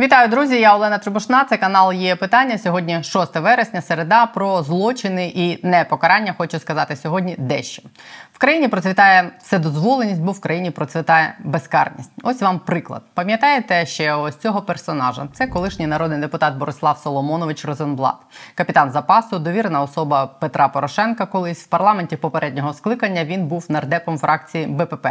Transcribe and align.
Вітаю, 0.00 0.28
друзі! 0.28 0.60
Я 0.60 0.74
Олена 0.74 0.98
Трибушна. 0.98 1.44
Це 1.44 1.56
канал 1.56 1.92
є 1.92 2.16
питання. 2.16 2.58
Сьогодні 2.58 3.02
6 3.02 3.36
вересня, 3.36 3.82
середа 3.82 4.26
про 4.26 4.62
злочини 4.62 5.32
і 5.34 5.66
непокарання. 5.66 6.34
Хочу 6.38 6.58
сказати 6.58 6.96
сьогодні 6.96 7.34
дещо 7.38 7.82
країні 8.40 8.68
процвітає 8.68 9.30
вседозволеність, 9.38 10.20
бо 10.20 10.32
в 10.32 10.40
країні 10.40 10.70
процвітає 10.70 11.34
безкарність. 11.44 12.10
Ось 12.22 12.42
вам 12.42 12.58
приклад. 12.58 13.02
Пам'ятаєте 13.14 13.86
ще 13.86 14.14
ось 14.14 14.36
цього 14.36 14.62
персонажа? 14.62 15.28
Це 15.32 15.46
колишній 15.46 15.86
народний 15.86 16.20
депутат 16.20 16.54
Борислав 16.54 16.98
Соломонович 16.98 17.64
Розенблат, 17.64 18.14
капітан 18.54 18.90
запасу, 18.90 19.38
довірена 19.38 19.82
особа 19.82 20.26
Петра 20.26 20.68
Порошенка. 20.68 21.26
Колись 21.26 21.62
в 21.62 21.66
парламенті 21.66 22.16
попереднього 22.16 22.72
скликання 22.72 23.24
він 23.24 23.46
був 23.46 23.66
нардепом 23.68 24.18
фракції 24.18 24.66
БПП. 24.66 25.06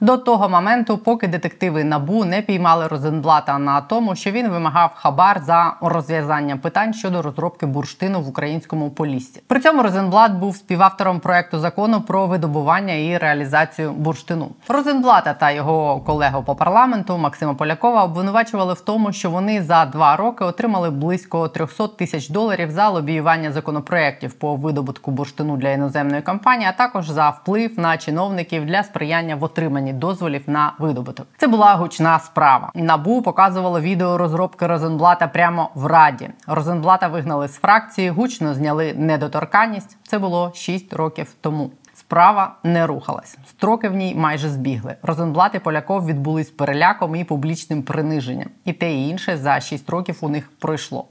До 0.00 0.16
того 0.16 0.48
моменту, 0.48 0.98
поки 0.98 1.28
детективи 1.28 1.84
набу 1.84 2.24
не 2.24 2.42
піймали 2.42 2.86
Розенблата 2.86 3.58
на 3.58 3.80
тому, 3.80 4.16
що 4.16 4.30
він 4.30 4.48
вимагав 4.48 4.90
хабар 4.94 5.40
за 5.46 5.74
розв'язання 5.80 6.56
питань 6.56 6.94
щодо 6.94 7.22
розробки 7.22 7.66
бурштину 7.66 8.20
в 8.20 8.28
українському 8.28 8.90
поліссі. 8.90 9.42
При 9.46 9.60
цьому 9.60 9.82
Розенблат 9.82 10.32
був 10.32 10.56
співавтором 10.56 11.20
проекту 11.20 11.58
закону 11.58 12.00
про 12.00 12.26
видобування 12.26 12.63
і 12.92 13.18
реалізацію 13.18 13.92
бурштину. 13.92 14.50
Розенблата 14.68 15.34
та 15.34 15.50
його 15.50 16.00
колегу 16.00 16.42
по 16.42 16.54
парламенту 16.54 17.18
Максима 17.18 17.54
Полякова 17.54 18.04
обвинувачували 18.04 18.74
в 18.74 18.80
тому, 18.80 19.12
що 19.12 19.30
вони 19.30 19.62
за 19.62 19.84
два 19.84 20.16
роки 20.16 20.44
отримали 20.44 20.90
близько 20.90 21.48
300 21.48 21.88
тисяч 21.88 22.28
доларів 22.28 22.70
за 22.70 22.88
лобіювання 22.88 23.52
законопроєктів 23.52 24.32
по 24.32 24.56
видобутку 24.56 25.10
бурштину 25.10 25.56
для 25.56 25.70
іноземної 25.70 26.22
компанії, 26.22 26.68
а 26.68 26.72
також 26.72 27.08
за 27.10 27.30
вплив 27.30 27.78
на 27.78 27.96
чиновників 27.98 28.66
для 28.66 28.82
сприяння 28.82 29.36
в 29.36 29.44
отриманні 29.44 29.92
дозволів 29.92 30.42
на 30.46 30.72
видобуток. 30.78 31.26
Це 31.36 31.46
була 31.46 31.74
гучна 31.74 32.18
справа. 32.18 32.70
Набу 32.74 33.22
показувало 33.22 33.80
відео 33.80 34.18
розробки 34.18 34.66
Розенблата 34.66 35.28
прямо 35.28 35.70
в 35.74 35.86
раді. 35.86 36.30
Розенблата 36.46 37.08
вигнали 37.08 37.48
з 37.48 37.56
фракції, 37.56 38.10
гучно 38.10 38.54
зняли 38.54 38.94
недоторканність. 38.96 39.96
Це 40.02 40.18
було 40.18 40.52
6 40.54 40.92
років 40.92 41.34
тому. 41.40 41.70
Справа 42.06 42.56
не 42.62 42.86
рухалась. 42.86 43.38
Строки 43.48 43.88
в 43.88 43.94
ній 43.94 44.14
майже 44.14 44.48
збігли. 44.48 44.96
Розенблат 45.02 45.54
і 45.54 45.58
Поляков 45.58 46.06
відбулись 46.06 46.50
переляком 46.50 47.16
і 47.16 47.24
публічним 47.24 47.82
приниженням. 47.82 48.48
І 48.64 48.72
те 48.72 48.94
і 48.94 49.08
інше 49.08 49.36
за 49.36 49.60
6 49.60 49.90
років 49.90 50.18
у 50.20 50.28
них 50.28 50.50
пройшло. 50.58 51.06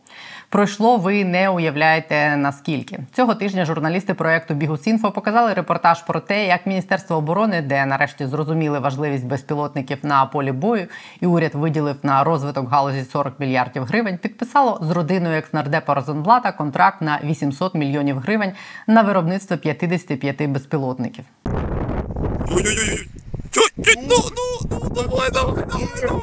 Пройшло, 0.54 0.98
ви 0.98 1.26
не 1.26 1.50
уявляєте 1.50 2.38
наскільки 2.38 3.00
цього 3.14 3.36
тижня. 3.36 3.66
Журналісти 3.66 4.14
проекту 4.14 4.54
Бігусінфо 4.54 5.12
показали 5.12 5.54
репортаж 5.54 6.02
про 6.02 6.20
те, 6.20 6.48
як 6.48 6.66
Міністерство 6.66 7.16
оборони, 7.16 7.62
де 7.62 7.86
нарешті 7.86 8.26
зрозуміли 8.26 8.80
важливість 8.80 9.26
безпілотників 9.26 9.98
на 10.04 10.26
полі 10.26 10.52
бою, 10.52 10.88
і 11.22 11.26
уряд 11.26 11.56
виділив 11.56 11.96
на 12.04 12.24
розвиток 12.24 12.70
галузі 12.70 13.04
40 13.04 13.40
мільярдів 13.40 13.84
гривень. 13.84 14.18
Підписало 14.18 14.80
з 14.82 14.92
родиною 14.92 15.38
екснардепа 15.38 15.94
Розенблата 15.94 16.52
контракт 16.52 17.02
на 17.02 17.20
800 17.24 17.76
мільйонів 17.76 18.18
гривень 18.18 18.52
на 18.88 19.02
виробництво 19.02 19.58
55 19.58 20.46
безпілотників. 20.46 21.26
Ой-ой-ой. 22.50 23.08
Ну, 23.56 23.64
ну, 24.08 24.70
ну, 24.70 24.90
давай, 24.90 25.32
давай, 25.32 25.66
давай, 25.66 25.88
давай, 26.02 26.22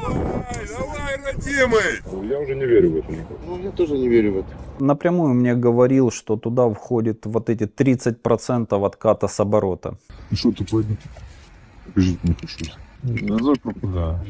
давай, 0.67 1.17
родимый. 1.25 2.01
Ну, 2.11 2.23
Я 2.23 2.39
уже 2.39 2.55
не 2.55 2.65
верю 2.65 2.91
в 2.91 2.95
это. 2.97 3.07
Ну, 3.45 3.59
я 3.63 3.71
тоже 3.71 3.97
не 3.97 4.09
верю 4.09 4.33
в 4.33 4.37
это. 4.39 4.47
Напрямую 4.79 5.33
мне 5.33 5.55
говорил, 5.55 6.11
что 6.11 6.37
туда 6.37 6.69
входит 6.69 7.25
вот 7.25 7.49
эти 7.49 7.63
30% 7.63 8.85
отката 8.85 9.27
с 9.27 9.39
оборота. 9.39 9.97
И 10.31 10.35
что 10.35 10.51
тут 10.51 10.71
война? 10.71 10.95
Покажите 11.85 12.19
мне 12.23 12.35
хоть 12.39 12.49
что-то. 12.49 12.77
Назор 13.03 13.59
пропустил. 13.59 13.93
Да. 13.93 14.23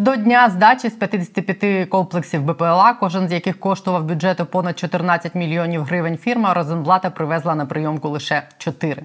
До 0.00 0.16
дня 0.16 0.50
здачі 0.50 0.88
з 0.88 0.92
55 0.92 1.88
комплексів 1.88 2.42
БПЛА, 2.44 2.96
кожен 3.00 3.28
з 3.28 3.32
яких 3.32 3.60
коштував 3.60 4.04
бюджету 4.04 4.46
понад 4.46 4.78
14 4.78 5.34
мільйонів 5.34 5.82
гривень. 5.84 6.16
Фірма 6.16 6.54
Розенблата 6.54 7.10
привезла 7.10 7.54
на 7.54 7.66
прийомку 7.66 8.08
лише 8.08 8.42
4. 8.58 9.02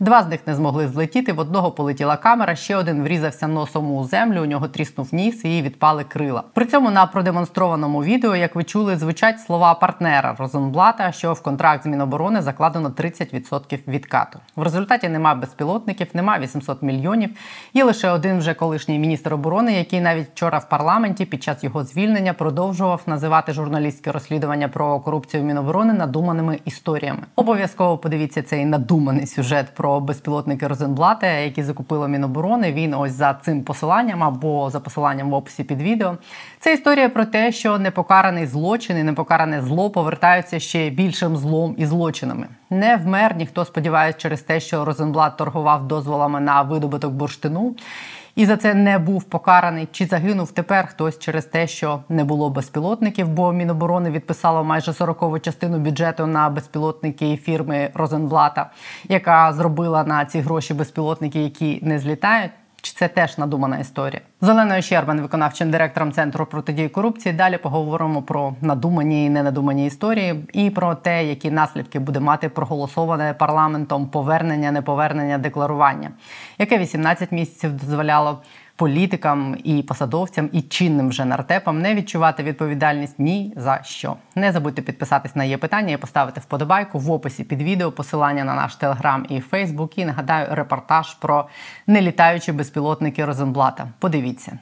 Два 0.00 0.22
з 0.22 0.28
них 0.28 0.46
не 0.46 0.54
змогли 0.54 0.88
злетіти. 0.88 1.32
В 1.32 1.38
одного 1.38 1.70
полетіла 1.70 2.16
камера, 2.16 2.56
ще 2.56 2.76
один 2.76 3.02
врізався 3.02 3.48
носом 3.48 3.92
у 3.92 4.04
землю. 4.04 4.42
У 4.42 4.44
нього 4.44 4.68
тріснув 4.68 5.08
ніс 5.12 5.44
і 5.44 5.62
відпали 5.62 6.04
крила. 6.04 6.42
При 6.54 6.66
цьому 6.66 6.90
на 6.90 7.06
продемонстрованому 7.06 8.04
відео, 8.04 8.36
як 8.36 8.56
ви 8.56 8.64
чули, 8.64 8.96
звучать 8.96 9.40
слова 9.40 9.74
партнера 9.74 10.36
Розенблата, 10.38 11.12
що 11.12 11.32
в 11.32 11.42
контракт 11.42 11.82
з 11.84 11.86
Міноборони 11.86 12.42
закладено 12.42 12.88
30% 12.88 13.78
відкату. 13.88 14.38
В 14.56 14.62
результаті 14.62 15.08
нема 15.08 15.34
безпілотників, 15.34 16.06
нема 16.14 16.38
800 16.38 16.82
мільйонів. 16.82 17.30
Є 17.74 17.84
лише 17.84 18.10
один 18.10 18.38
вже 18.38 18.54
колишній 18.54 18.98
міністр 18.98 19.34
оборони, 19.34 19.72
який 19.72 20.00
навіть 20.00 20.28
вчора 20.34 20.58
в 20.58 20.68
парламенті 20.68 21.24
під 21.24 21.42
час 21.42 21.64
його 21.64 21.84
звільнення 21.84 22.32
продовжував 22.32 23.02
називати 23.06 23.52
журналістське 23.52 24.12
розслідування 24.12 24.68
про 24.68 25.00
корупцію 25.00 25.42
Міноборони 25.42 25.92
надуманими 25.92 26.58
історіями. 26.64 27.20
Обов'язково 27.36 27.98
подивіться 27.98 28.42
цей 28.42 28.64
надуманий 28.64 29.26
сюжет 29.26 29.66
про 29.74 29.85
безпілотники 29.86 30.66
Розенблата, 30.66 31.26
які 31.26 31.62
закупила 31.62 32.08
Міноборони. 32.08 32.72
Він 32.72 32.94
ось 32.94 33.12
за 33.12 33.34
цим 33.34 33.62
посиланням 33.62 34.22
або 34.22 34.70
за 34.70 34.80
посиланням 34.80 35.30
в 35.30 35.34
описі 35.34 35.64
під 35.64 35.82
відео. 35.82 36.16
Це 36.60 36.74
історія 36.74 37.08
про 37.08 37.24
те, 37.24 37.52
що 37.52 37.78
непокараний 37.78 38.46
злочин 38.46 38.98
і 38.98 39.02
непокаране 39.02 39.62
зло 39.62 39.90
повертаються 39.90 40.58
ще 40.58 40.90
більшим 40.90 41.36
злом 41.36 41.74
і 41.78 41.86
злочинами. 41.86 42.46
Не 42.70 42.96
вмер 42.96 43.36
ніхто 43.36 43.64
сподівається 43.64 44.20
через 44.20 44.40
те, 44.40 44.60
що 44.60 44.84
Розенблат 44.84 45.36
торгував 45.36 45.88
дозволами 45.88 46.40
на 46.40 46.62
видобуток 46.62 47.12
бурштину 47.12 47.74
і 48.36 48.46
за 48.46 48.56
це 48.56 48.74
не 48.74 48.98
був 48.98 49.24
покараний. 49.24 49.88
Чи 49.92 50.06
загинув 50.06 50.52
тепер 50.52 50.86
хтось 50.86 51.18
через 51.18 51.44
те, 51.44 51.66
що 51.66 52.00
не 52.08 52.24
було 52.24 52.50
безпілотників? 52.50 53.28
Бо 53.28 53.52
Міноборони 53.52 54.10
відписало 54.10 54.64
майже 54.64 54.90
40-ву 54.90 55.40
частину 55.40 55.78
бюджету 55.78 56.26
на 56.26 56.48
безпілотники 56.48 57.36
фірми 57.36 57.90
Розенблата, 57.94 58.70
яка 59.08 59.52
зробила 59.52 60.04
на 60.04 60.24
ці 60.24 60.40
гроші 60.40 60.74
безпілотники, 60.74 61.42
які 61.42 61.78
не 61.82 61.98
злітають. 61.98 62.50
Чи 62.86 62.92
це 62.92 63.08
теж 63.08 63.38
надумана 63.38 63.78
історія? 63.78 64.20
З 64.40 64.48
Оленою 64.48 64.82
Щербан, 64.82 65.20
виконавчим 65.20 65.70
директором 65.70 66.12
центру 66.12 66.46
протидії 66.46 66.88
корупції. 66.88 67.34
Далі 67.34 67.58
поговоримо 67.58 68.22
про 68.22 68.54
надумані 68.60 69.26
і 69.26 69.30
ненадумані 69.30 69.86
історії 69.86 70.44
і 70.52 70.70
про 70.70 70.94
те, 70.94 71.24
які 71.24 71.50
наслідки 71.50 71.98
буде 71.98 72.20
мати 72.20 72.48
проголосоване 72.48 73.34
парламентом 73.34 74.06
повернення, 74.06 74.72
неповернення 74.72 75.38
декларування, 75.38 76.10
яке 76.58 76.78
18 76.78 77.32
місяців 77.32 77.72
дозволяло 77.72 78.42
політикам 78.76 79.56
і 79.64 79.82
посадовцям 79.82 80.48
і 80.52 80.62
чинним 80.62 81.08
вже 81.08 81.24
нартепам 81.24 81.82
не 81.82 81.94
відчувати 81.94 82.42
відповідальність 82.42 83.18
ні 83.18 83.52
за 83.56 83.82
що. 83.82 84.16
Не 84.34 84.52
забудьте 84.52 84.82
підписатись 84.82 85.36
на 85.36 85.44
є 85.44 85.58
питання 85.58 85.94
і 85.94 85.96
поставити 85.96 86.40
вподобайку 86.40 86.98
в 86.98 87.10
описі 87.10 87.44
під 87.44 87.62
відео, 87.62 87.92
посилання 87.92 88.44
на 88.44 88.54
наш 88.54 88.76
телеграм 88.76 89.26
і 89.28 89.40
Фейсбук. 89.40 89.98
І 89.98 90.04
нагадаю 90.04 90.46
репортаж 90.50 91.14
про 91.14 91.48
нелітаючі 91.86 92.52
безпілотники 92.52 93.24
Розенблата. 93.24 93.88
Подивіться. 93.98 94.58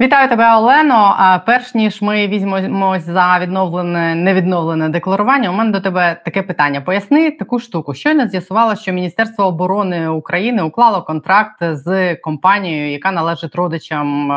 Вітаю 0.00 0.28
тебе, 0.28 0.56
Олено. 0.56 1.14
А 1.18 1.38
перш 1.38 1.74
ніж 1.74 2.02
ми 2.02 2.28
візьмемось 2.28 3.04
за 3.04 3.38
відновлене 3.42 4.14
невідновлене 4.14 4.88
декларування, 4.88 5.50
у 5.50 5.52
мене 5.52 5.70
до 5.70 5.80
тебе 5.80 6.20
таке 6.24 6.42
питання. 6.42 6.80
Поясни 6.80 7.30
таку 7.30 7.58
штуку. 7.58 7.94
Щойно 7.94 8.28
з'ясувало, 8.28 8.76
що 8.76 8.92
Міністерство 8.92 9.44
оборони 9.44 10.08
України 10.08 10.62
уклало 10.62 11.02
контракт 11.02 11.56
з 11.60 12.16
компанією, 12.16 12.92
яка 12.92 13.12
належить 13.12 13.54
родичам 13.54 14.32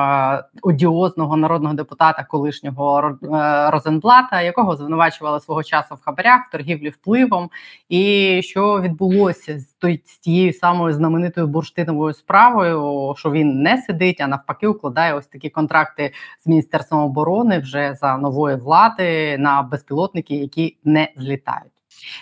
одіозного 0.62 1.38
народного 1.38 1.76
депутата 1.76 2.24
колишнього 2.24 3.18
е, 3.24 3.70
Розенблата, 3.72 4.42
якого 4.42 4.76
звинувачували 4.76 5.40
свого 5.40 5.64
часу 5.64 5.96
в 5.96 6.02
хабарях, 6.06 6.48
в 6.48 6.52
торгівлі 6.52 6.90
впливом, 6.90 7.50
і 7.90 8.42
що 8.44 8.82
відбулося 8.82 9.60
з 9.60 9.73
з 10.06 10.18
тією 10.18 10.54
самою 10.54 10.94
знаменитою 10.94 11.48
бурштиновою 11.48 12.14
справою, 12.14 13.14
що 13.18 13.32
він 13.32 13.62
не 13.62 13.78
сидить, 13.78 14.22
а 14.22 14.28
навпаки, 14.28 14.68
укладає 14.68 15.14
ось 15.14 15.28
такі 15.28 15.50
контракти 15.50 16.14
з 16.40 16.48
міністерством 16.48 17.02
оборони 17.02 17.60
вже 17.60 17.94
за 17.94 18.18
нової 18.18 18.56
влади 18.56 19.38
на 19.38 19.62
безпілотники, 19.62 20.36
які 20.36 20.78
не 20.84 21.08
злітають. 21.16 21.72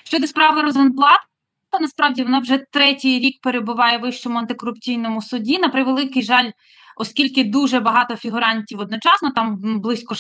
Щодо 0.04 0.28
справи 0.28 0.62
Розенблат, 0.62 1.20
насправді 1.82 2.24
вона 2.24 2.40
вже 2.40 2.58
третій 2.72 3.20
рік 3.20 3.42
перебуває 3.42 3.98
в 3.98 4.02
вищому 4.02 4.38
антикорупційному 4.40 5.22
суді. 5.22 5.60
На 5.60 5.70
превеликий 5.70 6.22
жаль, 6.22 6.52
оскільки 6.98 7.44
дуже 7.44 7.80
багато 7.80 8.16
фігурантів 8.16 8.80
одночасно, 8.80 9.32
там 9.32 9.58
близько 9.82 10.16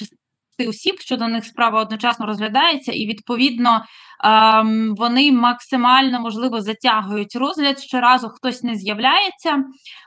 шести 0.61 0.69
осіб, 0.69 0.99
щодо 0.99 1.27
них 1.27 1.45
справа 1.45 1.81
одночасно 1.81 2.25
розглядається, 2.25 2.91
і 2.91 3.05
відповідно 3.05 3.85
ем, 4.23 4.95
вони 4.97 5.31
максимально 5.31 6.19
можливо 6.19 6.61
затягують 6.61 7.35
розгляд. 7.35 7.79
Щоразу 7.79 8.29
хтось 8.29 8.63
не 8.63 8.75
з'являється. 8.75 9.63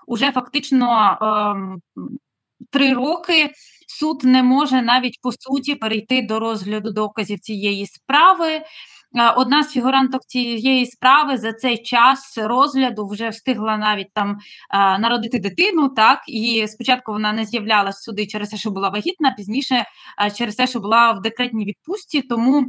Уже 0.06 0.32
фактично 0.32 1.18
ем, 1.20 1.80
три 2.70 2.94
роки 2.94 3.50
суд 3.88 4.24
не 4.24 4.42
може 4.42 4.82
навіть 4.82 5.18
по 5.22 5.32
суті 5.32 5.74
перейти 5.74 6.22
до 6.22 6.38
розгляду 6.38 6.92
доказів 6.92 7.40
цієї 7.40 7.86
справи. 7.86 8.62
Одна 9.36 9.62
з 9.62 9.68
фігуранток 9.68 10.22
цієї 10.26 10.86
справи 10.86 11.38
за 11.38 11.52
цей 11.52 11.82
час 11.82 12.38
розгляду 12.38 13.06
вже 13.06 13.28
встигла 13.28 13.76
навіть 13.76 14.12
там 14.14 14.38
народити 15.00 15.38
дитину. 15.38 15.88
Так 15.88 16.20
і 16.26 16.68
спочатку 16.68 17.12
вона 17.12 17.32
не 17.32 17.44
з'являлася 17.44 17.98
суди 17.98 18.26
через 18.26 18.48
те, 18.48 18.56
що 18.56 18.70
була 18.70 18.88
вагітна, 18.88 19.34
пізніше 19.36 19.84
через 20.36 20.54
те, 20.54 20.66
що 20.66 20.80
була 20.80 21.12
в 21.12 21.22
декретній 21.22 21.64
відпустці. 21.64 22.22
Тому 22.22 22.66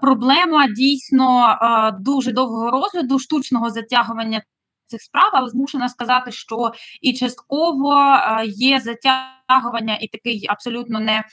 проблема 0.00 0.68
дійсно 0.68 1.58
дуже 2.00 2.32
довгого 2.32 2.70
розгляду, 2.70 3.18
штучного 3.18 3.70
затягування 3.70 4.42
цих 4.86 5.02
справ, 5.02 5.30
але 5.32 5.48
змушена 5.48 5.88
сказати, 5.88 6.32
що 6.32 6.72
і 7.00 7.12
частково 7.12 8.18
є 8.44 8.80
затягування 8.80 9.98
і 10.00 10.08
такий 10.08 10.46
абсолютно 10.48 11.00
не 11.00 11.24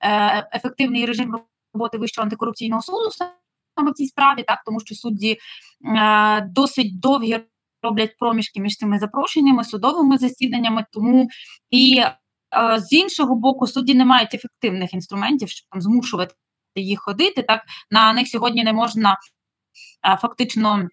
е, 0.00 0.48
ефективний 0.52 1.06
режим 1.06 1.40
роботи 1.74 1.98
Вищого 1.98 2.24
антикорупційного 2.24 2.82
суду 2.82 3.10
в 3.76 3.92
цій 3.92 4.06
справі, 4.06 4.42
так 4.42 4.62
тому 4.66 4.80
що 4.80 4.94
судді 4.94 5.38
е, 5.96 6.40
досить 6.40 7.00
довгі 7.00 7.40
роблять 7.82 8.16
проміжки 8.18 8.60
між 8.60 8.76
цими 8.76 8.98
запрошеннями, 8.98 9.64
судовими 9.64 10.18
засіданнями, 10.18 10.84
тому 10.92 11.28
і 11.70 11.98
е, 11.98 12.14
з 12.80 12.92
іншого 12.92 13.36
боку 13.36 13.66
судді 13.66 13.94
не 13.94 14.04
мають 14.04 14.34
ефективних 14.34 14.94
інструментів, 14.94 15.48
щоб 15.48 15.68
там 15.70 15.80
змушувати 15.80 16.34
їх 16.74 17.00
ходити. 17.00 17.42
Так 17.42 17.60
на 17.90 18.12
них 18.12 18.28
сьогодні 18.28 18.64
не 18.64 18.72
можна 18.72 19.16
фактично 20.20 20.88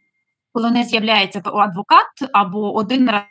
коли 0.54 0.72
не 0.72 0.84
з'являється 0.84 1.42
адвокат 1.46 2.08
або 2.34 2.76
один 2.76 3.10
раз, 3.10 3.24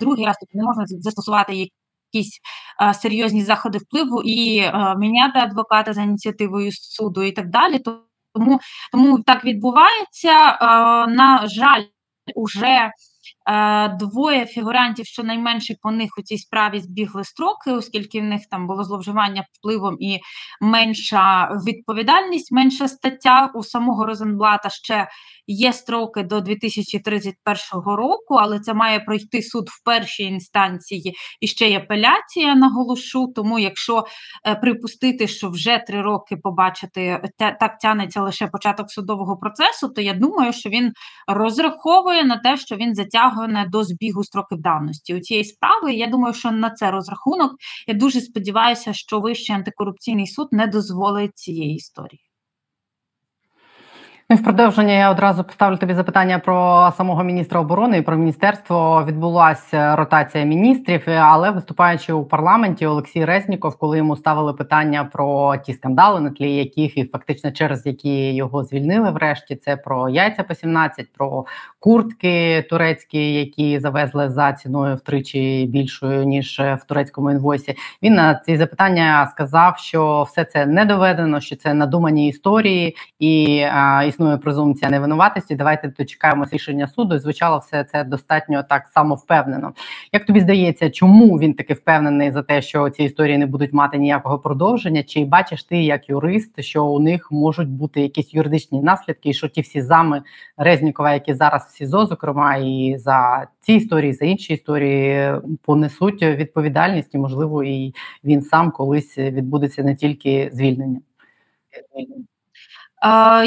другий 0.00 0.26
раз, 0.26 0.36
тобто 0.40 0.58
не 0.58 0.64
можна 0.64 0.84
застосувати 0.86 1.70
якісь 2.12 2.40
а, 2.78 2.94
серйозні 2.94 3.42
заходи 3.42 3.78
впливу 3.78 4.22
і 4.22 4.60
а, 4.60 4.94
міняти 4.94 5.38
адвоката 5.38 5.92
за 5.92 6.02
ініціативою 6.02 6.72
суду 6.72 7.22
і 7.22 7.32
так 7.32 7.50
далі. 7.50 7.78
Тому 8.34 8.60
тому 8.92 9.22
так 9.22 9.44
відбувається. 9.44 10.58
На 11.08 11.46
жаль, 11.46 11.82
уже 12.34 12.90
Е, 13.41 13.41
двоє 13.98 14.46
фігурантів, 14.46 15.06
щонайменше 15.06 15.74
по 15.82 15.90
них 15.90 16.10
у 16.18 16.22
цій 16.22 16.38
справі 16.38 16.80
збігли 16.80 17.24
строки, 17.24 17.72
оскільки 17.72 18.20
в 18.20 18.24
них 18.24 18.40
там 18.50 18.66
було 18.66 18.84
зловживання 18.84 19.44
впливом 19.52 19.96
і 20.00 20.18
менша 20.60 21.50
відповідальність, 21.66 22.52
менша 22.52 22.88
стаття 22.88 23.50
у 23.54 23.62
самого 23.62 24.06
Розенблата 24.06 24.68
ще 24.70 25.08
є 25.46 25.72
строки 25.72 26.22
до 26.22 26.40
2031 26.40 27.96
року, 27.96 28.34
але 28.34 28.60
це 28.60 28.74
має 28.74 29.00
пройти 29.00 29.42
суд 29.42 29.68
в 29.68 29.84
першій 29.84 30.24
інстанції 30.24 31.14
і 31.40 31.46
ще 31.46 31.68
й 31.68 31.74
апеляція, 31.74 32.54
наголошу. 32.54 33.32
Тому, 33.34 33.58
якщо 33.58 34.04
е, 34.46 34.54
припустити, 34.54 35.28
що 35.28 35.50
вже 35.50 35.78
три 35.86 36.02
роки 36.02 36.36
побачити 36.36 37.22
так 37.38 37.78
тянеться 37.78 38.22
лише 38.22 38.46
початок 38.46 38.90
судового 38.90 39.36
процесу, 39.36 39.88
то 39.88 40.00
я 40.00 40.14
думаю, 40.14 40.52
що 40.52 40.70
він 40.70 40.92
розраховує 41.26 42.24
на 42.24 42.36
те, 42.36 42.56
що 42.56 42.76
він 42.76 42.94
затягує 42.94 43.31
до 43.68 43.84
збігу 43.84 44.24
строків 44.24 44.58
давності 44.58 45.14
у 45.14 45.20
цієї 45.20 45.44
справи. 45.44 45.94
Я 45.94 46.06
думаю, 46.06 46.34
що 46.34 46.50
на 46.50 46.70
це 46.70 46.90
розрахунок. 46.90 47.52
Я 47.86 47.94
дуже 47.94 48.20
сподіваюся, 48.20 48.92
що 48.92 49.20
Вищий 49.20 49.56
антикорупційний 49.56 50.26
суд 50.26 50.48
не 50.52 50.66
дозволить 50.66 51.38
цієї 51.38 51.74
історії. 51.74 52.31
Ну, 54.32 54.38
в 54.38 54.42
продовження 54.42 54.92
я 54.92 55.10
одразу 55.10 55.44
поставлю 55.44 55.76
тобі 55.76 55.94
запитання 55.94 56.38
про 56.38 56.92
самого 56.96 57.24
міністра 57.24 57.60
оборони 57.60 57.98
і 57.98 58.02
про 58.02 58.16
міністерство. 58.16 59.04
Відбулася 59.08 59.96
ротація 59.96 60.44
міністрів, 60.44 61.02
але 61.06 61.50
виступаючи 61.50 62.12
у 62.12 62.24
парламенті, 62.24 62.86
Олексій 62.86 63.24
Резніков, 63.24 63.76
коли 63.76 63.96
йому 63.96 64.16
ставили 64.16 64.52
питання 64.52 65.04
про 65.12 65.56
ті 65.56 65.72
скандали, 65.72 66.20
на 66.20 66.30
тлі 66.30 66.54
яких 66.54 66.98
і 66.98 67.04
фактично 67.04 67.52
через 67.52 67.86
які 67.86 68.34
його 68.34 68.64
звільнили, 68.64 69.10
врешті 69.10 69.56
це 69.56 69.76
про 69.76 70.08
яйця 70.08 70.42
по 70.42 70.54
17, 70.54 71.12
про 71.12 71.44
куртки 71.80 72.66
турецькі, 72.70 73.34
які 73.34 73.80
завезли 73.80 74.30
за 74.30 74.52
ціною 74.52 74.96
втричі 74.96 75.66
більшою 75.68 76.24
ніж 76.24 76.60
в 76.60 76.84
турецькому 76.88 77.30
інвойсі. 77.30 77.74
Він 78.02 78.14
на 78.14 78.34
ці 78.34 78.56
запитання 78.56 79.28
сказав, 79.32 79.78
що 79.78 80.22
все 80.22 80.44
це 80.44 80.66
не 80.66 80.84
доведено, 80.84 81.40
що 81.40 81.56
це 81.56 81.74
надумані 81.74 82.28
історії 82.28 82.96
і 83.18 83.60
а, 83.72 84.04
існує 84.22 84.36
презумпція 84.36 84.90
невинуватості. 84.90 85.54
Давайте 85.54 85.88
дочекаємося 85.98 86.50
рішення 86.56 86.88
суду. 86.88 87.18
звучало 87.18 87.58
все 87.58 87.84
це 87.84 88.04
достатньо 88.04 88.62
так 88.68 88.86
само 88.86 89.14
впевнено. 89.14 89.72
Як 90.12 90.26
тобі 90.26 90.40
здається, 90.40 90.90
чому 90.90 91.38
він 91.38 91.54
таки 91.54 91.74
впевнений 91.74 92.30
за 92.30 92.42
те, 92.42 92.62
що 92.62 92.90
ці 92.90 93.04
історії 93.04 93.38
не 93.38 93.46
будуть 93.46 93.72
мати 93.72 93.98
ніякого 93.98 94.38
продовження? 94.38 95.02
Чи 95.02 95.24
бачиш 95.24 95.64
ти 95.64 95.82
як 95.82 96.08
юрист, 96.08 96.62
що 96.62 96.84
у 96.84 97.00
них 97.00 97.32
можуть 97.32 97.68
бути 97.68 98.00
якісь 98.00 98.34
юридичні 98.34 98.80
наслідки, 98.80 99.30
і 99.30 99.34
що 99.34 99.48
ті 99.48 99.60
всі 99.60 99.82
зами 99.82 100.22
Резнікова, 100.56 101.12
які 101.12 101.34
зараз 101.34 101.62
в 101.62 101.70
СІЗО, 101.70 102.06
зокрема 102.06 102.56
і 102.56 102.94
за 102.98 103.46
ці 103.60 103.72
історії, 103.72 104.12
за 104.12 104.24
інші 104.24 104.54
історії 104.54 105.32
понесуть 105.62 106.22
відповідальність, 106.22 107.14
і 107.14 107.18
можливо, 107.18 107.64
і 107.64 107.94
він 108.24 108.42
сам 108.42 108.70
колись 108.70 109.18
відбудеться 109.18 109.82
не 109.82 109.94
тільки 109.94 110.50
звільнення. 110.52 111.00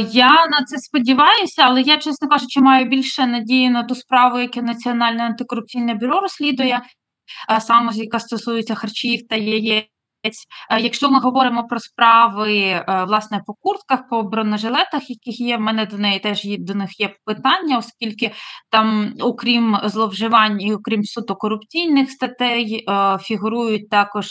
Я 0.10 0.48
на 0.48 0.64
це 0.66 0.78
сподіваюся, 0.78 1.64
але 1.66 1.82
я, 1.82 1.98
чесно 1.98 2.28
кажучи, 2.28 2.62
маю 2.62 2.86
більше 2.86 3.28
надії 3.28 3.70
на 3.70 3.84
ту 3.84 3.96
справу, 3.96 4.40
яке 4.40 4.62
Національне 4.62 5.24
антикорупційне 5.24 5.94
бюро 5.94 6.20
розслідує, 6.20 6.82
саме 7.60 7.92
яка 7.94 8.20
стосується 8.20 8.76
харчів 8.76 9.28
та 9.30 9.36
яєць. 9.36 9.86
Якщо 10.80 11.10
ми 11.10 11.20
говоримо 11.20 11.68
про 11.68 11.80
справи 11.80 12.84
власне 13.08 13.42
по 13.46 13.54
куртках, 13.54 14.10
по 14.10 14.24
бронежилетах, 14.24 15.10
яких 15.10 15.40
є, 15.40 15.58
в 15.58 15.62
мене 15.62 15.86
до 15.86 15.98
неї 15.98 16.20
теж 16.20 16.46
є 16.46 16.58
до 16.60 16.74
них 16.74 17.00
є 17.00 17.16
питання, 17.26 17.78
оскільки 17.78 18.32
там, 18.70 19.14
окрім 19.20 19.78
зловживань 19.84 20.62
і 20.62 20.74
окрім 20.74 21.04
суто 21.04 21.36
корупційних 21.36 22.12
статей, 22.12 22.86
фігурують 23.22 23.90
також 23.90 24.26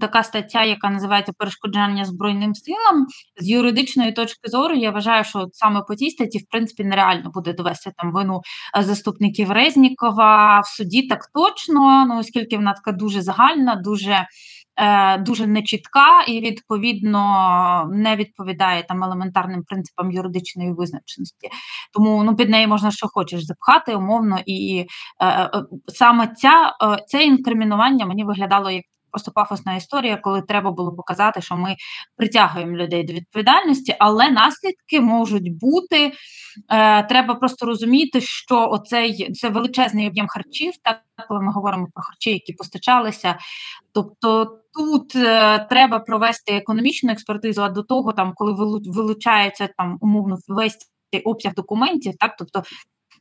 така 0.00 0.22
стаття, 0.22 0.64
яка 0.64 0.90
називається 0.90 1.32
перешкоджання 1.38 2.04
збройним 2.04 2.54
силам. 2.54 3.06
З 3.40 3.48
юридичної 3.48 4.12
точки 4.12 4.50
зору, 4.50 4.74
я 4.74 4.90
вважаю, 4.90 5.24
що 5.24 5.46
саме 5.52 5.82
по 5.88 5.94
цій 5.94 6.10
статті, 6.10 6.38
в 6.38 6.48
принципі, 6.50 6.84
нереально 6.84 7.30
буде 7.30 7.52
довести 7.52 7.92
там 7.96 8.12
вину 8.12 8.40
е, 8.78 8.82
заступників 8.82 9.50
Резнікова 9.50 10.60
в 10.60 10.66
суді 10.66 11.02
так 11.02 11.20
точно, 11.34 12.06
ну 12.06 12.18
оскільки 12.18 12.56
вона 12.56 12.72
така 12.72 12.92
дуже 12.92 13.22
загальна, 13.22 13.74
дуже. 13.76 14.26
Е, 14.76 15.18
дуже 15.18 15.46
нечітка 15.46 16.22
і 16.28 16.40
відповідно 16.40 17.90
не 17.92 18.16
відповідає 18.16 18.82
там 18.82 19.04
елементарним 19.04 19.62
принципам 19.62 20.10
юридичної 20.10 20.72
визначеності. 20.72 21.48
Тому 21.92 22.24
ну 22.24 22.36
під 22.36 22.50
неї 22.50 22.66
можна 22.66 22.90
що 22.90 23.08
хочеш 23.08 23.44
запхати 23.44 23.94
умовно, 23.94 24.38
і 24.46 24.86
е, 25.20 25.26
е, 25.26 25.50
саме 25.88 26.28
ця 26.28 26.72
е, 26.82 27.04
це 27.06 27.24
інкримінування 27.24 28.06
мені 28.06 28.24
виглядало 28.24 28.70
як 28.70 28.84
просто 29.14 29.32
пафосна 29.32 29.76
історія, 29.76 30.16
коли 30.16 30.42
треба 30.42 30.70
було 30.70 30.92
показати, 30.92 31.42
що 31.42 31.56
ми 31.56 31.76
притягуємо 32.16 32.76
людей 32.76 33.04
до 33.04 33.12
відповідальності, 33.12 33.96
але 33.98 34.30
наслідки 34.30 35.00
можуть 35.00 35.58
бути. 35.58 36.12
Е, 36.70 37.02
Треба 37.02 37.34
просто 37.34 37.66
розуміти, 37.66 38.20
що 38.20 38.68
оцей 38.68 39.32
це 39.32 39.48
величезний 39.48 40.08
об'єм 40.08 40.26
харчів, 40.28 40.72
так 40.82 41.00
коли 41.28 41.40
ми 41.40 41.52
говоримо 41.52 41.86
про 41.94 42.02
харчі, 42.02 42.30
які 42.30 42.52
постачалися. 42.52 43.38
Тобто 43.92 44.58
тут 44.72 45.16
е, 45.16 45.66
треба 45.70 45.98
провести 45.98 46.52
економічну 46.52 47.12
експертизу, 47.12 47.62
а 47.62 47.68
до 47.68 47.82
того, 47.82 48.12
там, 48.12 48.32
коли 48.34 48.52
вилучається 48.86 49.68
там 49.78 49.98
умовно 50.00 50.38
весь 50.48 50.78
обсяг 51.24 51.54
документів, 51.54 52.14
так 52.18 52.36
тобто. 52.38 52.62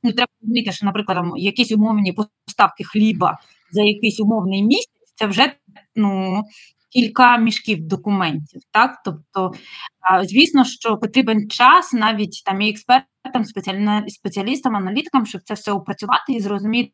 Ну, 0.06 0.12
треба 0.12 0.32
розуміти, 0.42 0.72
що, 0.72 0.86
наприклад, 0.86 1.18
там, 1.18 1.32
якісь 1.38 1.72
умовні 1.72 2.18
поставки 2.46 2.84
хліба 2.84 3.38
за 3.74 3.82
якийсь 3.84 4.20
умовний 4.20 4.64
місяць, 4.64 4.93
це 5.16 5.26
вже 5.26 5.54
ну, 5.96 6.44
кілька 6.94 7.38
мішків 7.38 7.88
документів. 7.88 8.62
Так, 8.72 9.02
тобто, 9.06 9.52
звісно, 10.24 10.66
що 10.66 10.98
потрібен 10.98 11.50
час 11.50 11.94
навіть 11.94 12.44
там 12.46 12.62
і 12.62 12.70
експертам, 12.70 13.46
спеціалістам, 14.08 14.76
аналітикам, 14.76 15.26
щоб 15.26 15.42
це 15.44 15.54
все 15.54 15.72
опрацювати 15.72 16.34
і 16.34 16.40
зрозуміти, 16.40 16.94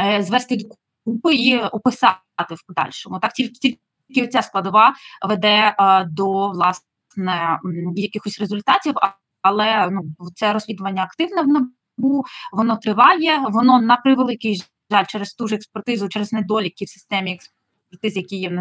е, 0.00 0.22
звести 0.22 0.56
докупи 0.56 1.34
і 1.34 1.58
описати 1.58 2.18
в 2.50 2.66
подальшому. 2.66 3.18
Так, 3.18 3.32
тільки 3.32 3.78
тільки 4.08 4.28
ця 4.28 4.42
складова 4.42 4.94
веде 5.28 5.76
до 6.06 6.50
власне 6.50 7.58
якихось 7.94 8.40
результатів, 8.40 8.94
але 9.42 9.90
ну 9.90 10.02
це 10.34 10.52
розслідування 10.52 11.02
активне 11.02 11.42
в 11.42 11.48
НАБУ, 11.48 12.24
воно 12.52 12.76
триває, 12.76 13.38
воно 13.48 13.80
на 13.80 13.96
превеликий 13.96 14.62
жаль, 14.92 15.04
через 15.06 15.34
ту 15.34 15.48
ж 15.48 15.54
експертизу, 15.54 16.08
через 16.08 16.32
недоліки 16.32 16.84
в 16.84 16.88
системі 16.88 17.32
експертиз, 17.32 18.16
які 18.16 18.36
є 18.36 18.48
в 18.48 18.52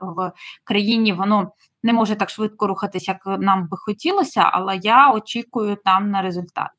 в 0.00 0.32
країні, 0.64 1.12
воно 1.12 1.52
не 1.82 1.92
може 1.92 2.16
так 2.16 2.30
швидко 2.30 2.66
рухатися, 2.66 3.12
як 3.12 3.40
нам 3.40 3.68
би 3.68 3.76
хотілося, 3.76 4.40
але 4.40 4.76
я 4.76 5.12
очікую 5.12 5.76
там 5.84 6.10
на 6.10 6.22
результати. 6.22 6.70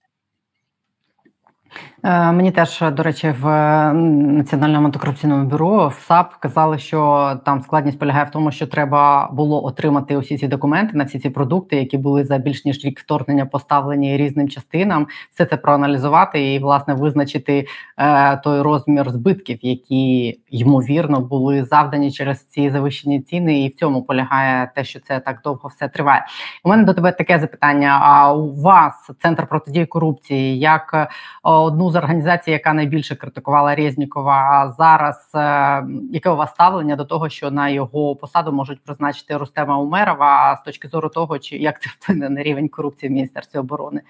Е, 2.08 2.32
мені 2.32 2.52
теж, 2.52 2.84
до 2.92 3.04
речі, 3.04 3.34
в 3.42 3.48
Національному 3.94 4.86
антикорупційному 4.86 5.46
бюро 5.50 5.88
в 5.88 5.94
САП 5.94 6.34
казали, 6.34 6.78
що 6.78 7.32
там 7.46 7.62
складність 7.62 8.00
полягає 8.00 8.26
в 8.26 8.32
тому, 8.32 8.52
що 8.52 8.68
треба 8.68 9.30
було 9.32 9.66
отримати 9.66 10.18
усі 10.18 10.38
ці 10.38 10.48
документи 10.48 10.98
на 10.98 11.04
всі 11.04 11.20
ці 11.20 11.30
продукти, 11.30 11.76
які 11.76 11.98
були 11.98 12.24
за 12.24 12.38
більш 12.38 12.66
ніж 12.66 12.86
рік 12.86 13.00
вторгнення 13.00 13.46
поставлені 13.46 14.18
різним 14.18 14.50
частинам, 14.50 15.08
все 15.32 15.46
це 15.46 15.58
проаналізувати 15.58 16.54
і 16.54 16.60
власне 16.60 16.94
визначити 16.94 17.68
е, 17.98 18.38
той 18.38 18.62
розмір 18.62 19.10
збитків, 19.10 19.60
які 19.62 20.40
ймовірно 20.50 21.20
були 21.20 21.64
завдані 21.64 22.12
через 22.12 22.46
ці 22.46 22.70
завищені 22.70 23.22
ціни, 23.22 23.64
і 23.64 23.68
в 23.68 23.76
цьому 23.76 24.04
полягає 24.04 24.72
те, 24.76 24.84
що 24.84 25.00
це 25.00 25.20
так 25.20 25.40
довго 25.44 25.70
все 25.70 25.88
триває. 25.88 26.26
У 26.64 26.70
мене 26.70 26.84
до 26.84 26.94
тебе 26.94 27.12
таке 27.12 27.40
запитання: 27.40 28.00
а 28.02 28.34
у 28.34 28.62
вас 28.62 29.10
центр 29.22 29.48
протидії 29.48 29.86
корупції 29.86 30.60
як 30.60 30.92
е, 30.94 31.08
одну 31.44 31.92
з 31.92 31.97
організацій, 31.98 32.52
яка 32.52 32.74
найбільше 32.74 33.16
критикувала 33.16 33.76
Резнікова, 33.76 34.34
а 34.34 34.72
зараз 34.72 35.32
е, 35.36 35.88
яке 36.14 36.30
у 36.30 36.36
вас 36.36 36.52
ставлення 36.52 36.96
до 36.96 37.06
того, 37.06 37.30
що 37.30 37.52
на 37.52 37.70
його 37.70 38.16
посаду 38.16 38.52
можуть 38.52 38.84
призначити 38.84 39.38
Рустема 39.38 39.78
Умерова? 39.78 40.56
З 40.56 40.66
точки 40.66 40.88
зору 40.88 41.10
того, 41.10 41.40
чи 41.40 41.58
як 41.58 41.82
це 41.82 41.90
вплине 41.90 42.30
на 42.30 42.44
рівень 42.44 42.70
корупції 42.70 43.10
в 43.10 43.14
міністерстві 43.14 43.60
оборони? 43.60 44.02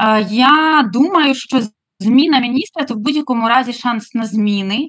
Е, 0.00 0.26
я 0.30 0.90
думаю, 0.92 1.34
що 1.34 1.60
Зміна 1.98 2.40
міністра 2.40 2.84
це 2.84 2.94
в 2.94 2.96
будь-якому 2.96 3.48
разі 3.48 3.72
шанс 3.72 4.14
на 4.14 4.26
зміни, 4.26 4.88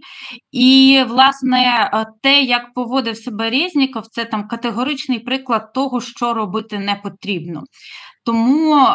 і 0.51 1.03
власне 1.07 1.89
е, 1.93 2.05
те, 2.21 2.41
як 2.41 2.73
поводив 2.73 3.17
себе 3.17 3.49
Резніков, 3.49 4.07
це 4.07 4.25
там 4.25 4.47
категоричний 4.47 5.19
приклад 5.19 5.73
того, 5.73 6.01
що 6.01 6.33
робити 6.33 6.79
не 6.79 6.95
потрібно. 6.95 7.63
Тому 8.27 8.75
е, 8.75 8.87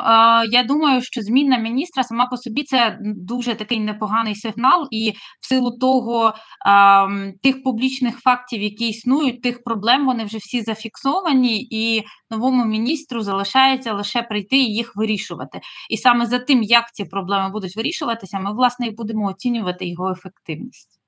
я 0.50 0.64
думаю, 0.68 1.02
що 1.02 1.20
зміна 1.20 1.58
міністра 1.58 2.02
сама 2.02 2.26
по 2.26 2.36
собі 2.36 2.62
це 2.62 2.98
дуже 3.00 3.54
такий 3.54 3.80
непоганий 3.80 4.34
сигнал, 4.34 4.88
і 4.90 5.12
в 5.40 5.48
силу 5.48 5.78
того 5.78 6.34
е, 6.66 7.32
тих 7.42 7.62
публічних 7.62 8.18
фактів, 8.18 8.62
які 8.62 8.88
існують, 8.88 9.42
тих 9.42 9.64
проблем 9.64 10.06
вони 10.06 10.24
вже 10.24 10.38
всі 10.38 10.62
зафіксовані, 10.62 11.68
і 11.70 12.02
новому 12.30 12.64
міністру 12.64 13.22
залишається 13.22 13.92
лише 13.92 14.22
прийти 14.22 14.56
і 14.56 14.74
їх 14.74 14.96
вирішувати. 14.96 15.60
І 15.90 15.96
саме 15.96 16.26
за 16.26 16.38
тим, 16.38 16.62
як 16.62 16.84
ці 16.94 17.04
проблеми 17.04 17.50
будуть 17.50 17.76
вирішуватися, 17.76 18.38
ми 18.38 18.54
власне 18.54 18.86
і 18.86 18.90
будемо 18.90 19.26
оцінювати 19.26 19.86
його 19.86 20.10
ефективність. 20.10 21.02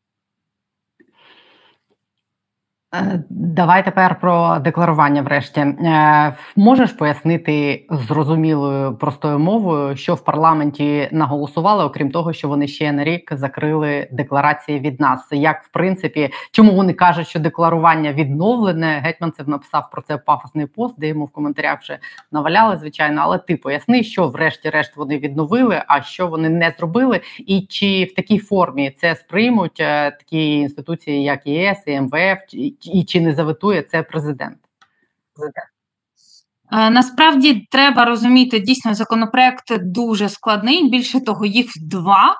Е, 1.00 2.84
давай 3.31 3.85
тепер 3.85 4.21
про 4.21 4.59
декларування. 4.59 5.23
Врешті 5.23 5.61
е, 5.61 6.35
можеш 6.57 6.93
пояснити 6.93 7.87
зрозумілою 7.91 8.97
простою 8.97 9.39
мовою, 9.39 9.97
що 9.97 10.15
в 10.15 10.25
парламенті 10.25 11.09
наголосували, 11.13 11.85
окрім 11.85 12.11
того, 12.11 12.33
що 12.33 12.49
вони 12.49 12.69
ще 12.69 12.93
на 12.93 13.05
рік 13.05 13.33
закрили 13.37 14.09
декларації 14.13 14.81
від 14.81 15.01
нас. 15.01 15.29
Як 15.31 15.63
в 15.65 15.69
принципі, 15.69 16.31
чому 16.53 16.73
вони 16.73 16.93
кажуть, 16.93 17.29
що 17.29 17.39
декларування 17.39 18.13
відновлене? 18.13 19.01
Гетьманцев 19.05 19.49
написав 19.49 19.91
про 19.91 20.03
це 20.03 20.17
пафосний 20.17 20.67
пост, 20.67 20.95
де 20.99 21.09
йому 21.09 21.25
в 21.25 21.31
коментарях 21.31 21.81
вже 21.81 21.99
наваляли, 22.33 22.77
звичайно. 22.77 23.21
Але 23.25 23.39
ти 23.39 23.57
поясни, 23.57 24.03
що 24.03 24.29
врешті-решт 24.29 24.97
вони 24.97 25.19
відновили, 25.19 25.83
а 25.87 26.03
що 26.03 26.27
вони 26.27 26.49
не 26.49 26.75
зробили, 26.79 27.21
і 27.47 27.61
чи 27.61 28.05
в 28.05 28.15
такій 28.15 28.39
формі 28.39 28.91
це 29.01 29.15
сприймуть 29.17 29.81
е, 29.81 30.11
такі 30.11 30.59
інституції, 30.59 31.23
як 31.23 31.47
ЄС 31.47 31.83
і 31.87 32.01
МВФ, 32.01 32.39
і 32.93 33.05
чи 33.05 33.21
не 33.21 33.35
заветує 33.35 33.83
це 33.83 34.03
президент? 34.03 34.59
Е, 36.73 36.91
насправді 36.91 37.67
треба 37.71 38.05
розуміти, 38.05 38.61
дійсно 38.61 38.95
законопроект 38.95 39.79
дуже 39.81 40.29
складний. 40.29 40.91
Більше 40.91 41.21
того, 41.21 41.47
їх 41.47 41.71
два. 41.76 42.37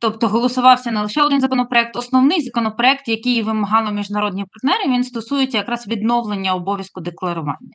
Тобто 0.00 0.28
голосувався 0.28 0.90
не 0.90 1.02
лише 1.02 1.22
один 1.22 1.40
законопроект. 1.40 1.96
Основний 1.96 2.40
законопроект, 2.40 3.08
який 3.08 3.42
вимагали 3.42 3.92
міжнародні 3.92 4.44
партнери, 4.44 4.92
він 4.92 5.04
стосується 5.04 5.58
якраз 5.58 5.88
відновлення 5.88 6.54
обов'язку 6.54 7.00
декларування. 7.00 7.70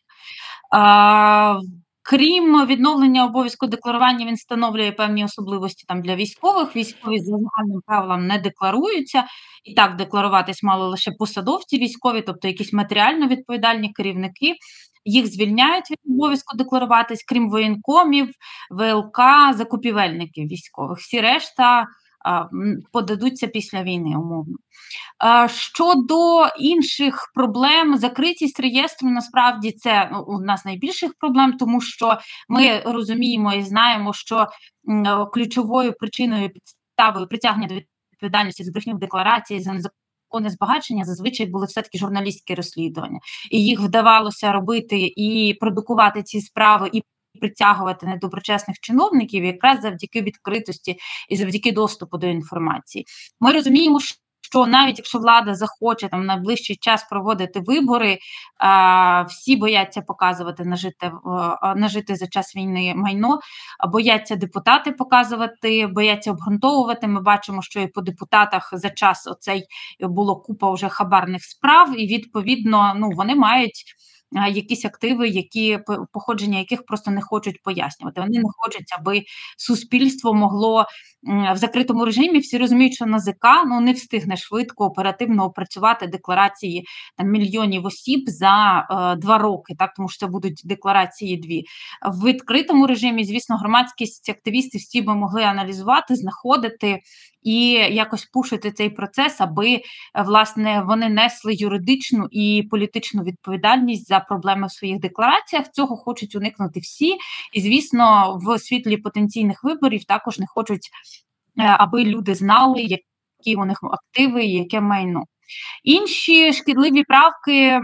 Крім 2.04 2.66
відновлення 2.66 3.26
обов'язку 3.26 3.68
декларування, 3.68 4.26
він 4.26 4.36
встановлює 4.36 4.92
певні 4.92 5.26
особливості 5.26 5.86
там 5.88 6.02
для 6.02 6.16
військових. 6.16 6.76
Військові 6.76 7.20
за 7.20 7.26
загальним 7.26 7.82
правилам 7.86 8.28
не 8.28 8.38
декларуються, 8.38 9.24
і 9.64 9.74
так 9.74 9.96
декларуватись 9.96 10.64
мали 10.64 10.88
лише 10.88 11.12
посадовці 11.20 11.78
військові, 11.78 12.22
тобто 12.22 12.48
якісь 12.48 12.74
матеріально 12.74 13.28
відповідальні 13.28 13.94
керівники. 13.94 14.56
Їх 15.06 15.28
звільняють 15.28 15.92
від 15.92 16.00
обов'язку 16.10 16.58
декларуватись, 16.58 17.24
крім 17.28 17.50
воєнкомів, 17.50 18.30
ВЛК, 18.72 19.20
закупівельників 19.54 20.48
військових. 20.48 20.98
Всі 20.98 21.22
решта 21.22 21.88
подадуться 22.92 23.48
після 23.48 23.84
війни, 23.84 24.16
умовно. 24.18 24.56
Щодо 25.48 26.48
інших 26.60 27.32
проблем, 27.36 27.98
закритість 27.98 28.60
реєстру 28.60 29.10
насправді 29.10 29.72
це 29.72 30.10
ну, 30.12 30.24
у 30.28 30.40
нас 30.40 30.66
найбільших 30.66 31.14
проблем, 31.20 31.54
тому 31.54 31.82
що 31.82 32.18
ми 32.50 32.80
розуміємо 32.80 33.54
і 33.54 33.64
знаємо, 33.64 34.14
що 34.14 34.48
ключовою 35.34 35.94
причиною 35.94 36.50
підставою 36.50 37.28
притягнення 37.28 37.68
до 37.68 37.76
відповідальності 37.76 38.64
за 38.64 38.72
брехню 38.72 38.96
в 38.96 39.00
декларації 39.00 39.60
за 39.60 39.74
незаконне 39.74 40.50
збагачення 40.50 41.06
зазвичай 41.06 41.46
були 41.46 41.66
все 41.66 41.82
таки 41.82 41.98
журналістські 41.98 42.56
розслідування, 42.56 43.20
і 43.52 43.66
їх 43.66 43.80
вдавалося 43.80 44.52
робити 44.52 45.14
і 45.16 45.58
продукувати 45.60 46.24
ці 46.24 46.42
справи 46.42 46.90
і 46.94 47.04
притягувати 47.40 48.06
недоброчесних 48.06 48.80
чиновників 48.80 49.44
якраз 49.44 49.82
завдяки 49.82 50.22
відкритості 50.22 50.98
і 51.30 51.36
завдяки 51.36 51.72
доступу 51.72 52.18
до 52.18 52.28
інформації. 52.28 53.06
Ми 53.40 53.52
розуміємо, 53.52 54.00
що 54.00 54.66
навіть 54.66 54.98
якщо 54.98 55.20
влада 55.20 55.56
захоче 55.56 56.10
там 56.10 56.26
на 56.26 56.36
найближчий 56.36 56.76
час 56.76 57.04
проводити 57.10 57.60
вибори, 57.60 58.18
всі 59.28 59.56
бояться 59.56 60.02
показувати 60.02 60.66
нажите 60.66 61.12
нажити 61.76 62.16
за 62.16 62.28
час 62.28 62.56
війни 62.56 62.94
майно, 62.96 63.40
бояться 63.92 64.36
депутати 64.36 64.92
показувати, 64.92 65.88
бояться 65.88 66.32
обґрунтовувати. 66.32 67.08
Ми 67.08 67.22
бачимо, 67.22 67.62
що 67.62 67.80
і 67.80 67.88
по 67.88 68.02
депутатах 68.02 68.70
за 68.74 68.90
час 68.90 69.28
оцей 69.28 69.64
було 70.00 70.36
купа 70.36 70.72
вже 70.72 70.90
хабарних 70.90 71.44
справ, 71.44 72.00
і 72.00 72.08
відповідно 72.08 72.94
ну 72.98 73.10
вони 73.10 73.36
мають 73.36 73.84
якісь 74.32 74.86
активи, 74.86 75.28
які 75.28 75.80
походження 76.14 76.60
яких 76.60 76.86
просто 76.86 77.12
не 77.12 77.22
хочуть 77.22 77.64
пояснювати. 77.64 78.22
Вони 78.22 78.38
не 78.40 78.50
хочуть, 78.58 78.96
аби 79.00 79.24
суспільство 79.58 80.34
могло 80.34 80.86
в 81.54 81.56
закритому 81.56 82.06
режимі. 82.06 82.40
Всі 82.40 82.58
розуміють, 82.58 82.94
що 82.94 83.06
НАЗК 83.06 83.46
ну 83.68 83.82
не 83.82 83.94
встигне 83.94 84.38
швидко 84.38 84.86
оперативно 84.86 85.46
опрацювати 85.46 86.08
декларації 86.08 86.86
там 87.18 87.28
мільйонів 87.28 87.86
осіб 87.86 88.24
за 88.28 88.88
е, 88.92 89.16
два 89.16 89.38
роки, 89.38 89.76
так 89.80 89.94
тому 89.94 90.10
що 90.10 90.20
це 90.20 90.32
будуть 90.32 90.62
декларації 90.64 91.38
дві 91.38 91.64
в 92.12 92.26
відкритому 92.26 92.88
режимі. 92.88 93.26
Звісно, 93.26 93.58
громадськість 93.58 94.30
активісти 94.30 94.78
всі 94.78 95.02
би 95.02 95.16
могли 95.16 95.44
аналізувати, 95.44 96.16
знаходити 96.16 97.00
і 97.44 97.72
якось 97.72 98.26
пушити 98.26 98.72
цей 98.72 98.90
процес, 98.90 99.42
аби 99.42 99.82
власне 100.26 100.84
вони 100.88 101.10
несли 101.10 101.54
юридичну 101.54 102.28
і 102.32 102.68
політичну 102.72 103.24
відповідальність 103.24 104.08
за 104.08 104.20
проблеми 104.20 104.68
в 104.68 104.72
своїх 104.72 105.00
деклараціях. 105.00 105.72
Цього 105.72 105.98
хочуть 105.98 106.36
уникнути 106.36 106.80
всі, 106.80 107.18
і 107.54 107.62
звісно, 107.62 108.38
в 108.44 108.60
світлі 108.60 108.98
потенційних 108.98 109.64
виборів 109.64 110.04
також 110.04 110.40
не 110.40 110.46
хочуть, 110.48 110.90
е, 111.60 111.64
аби 111.64 112.04
люди 112.04 112.36
знали, 112.36 112.82
які 112.82 113.56
у 113.58 113.66
них 113.66 113.80
активи 113.84 114.44
і 114.44 114.52
яке 114.52 114.82
майно. 114.82 115.24
Інші 115.84 116.54
шкідливі 116.54 117.04
правки, 117.04 117.58
е, 117.58 117.82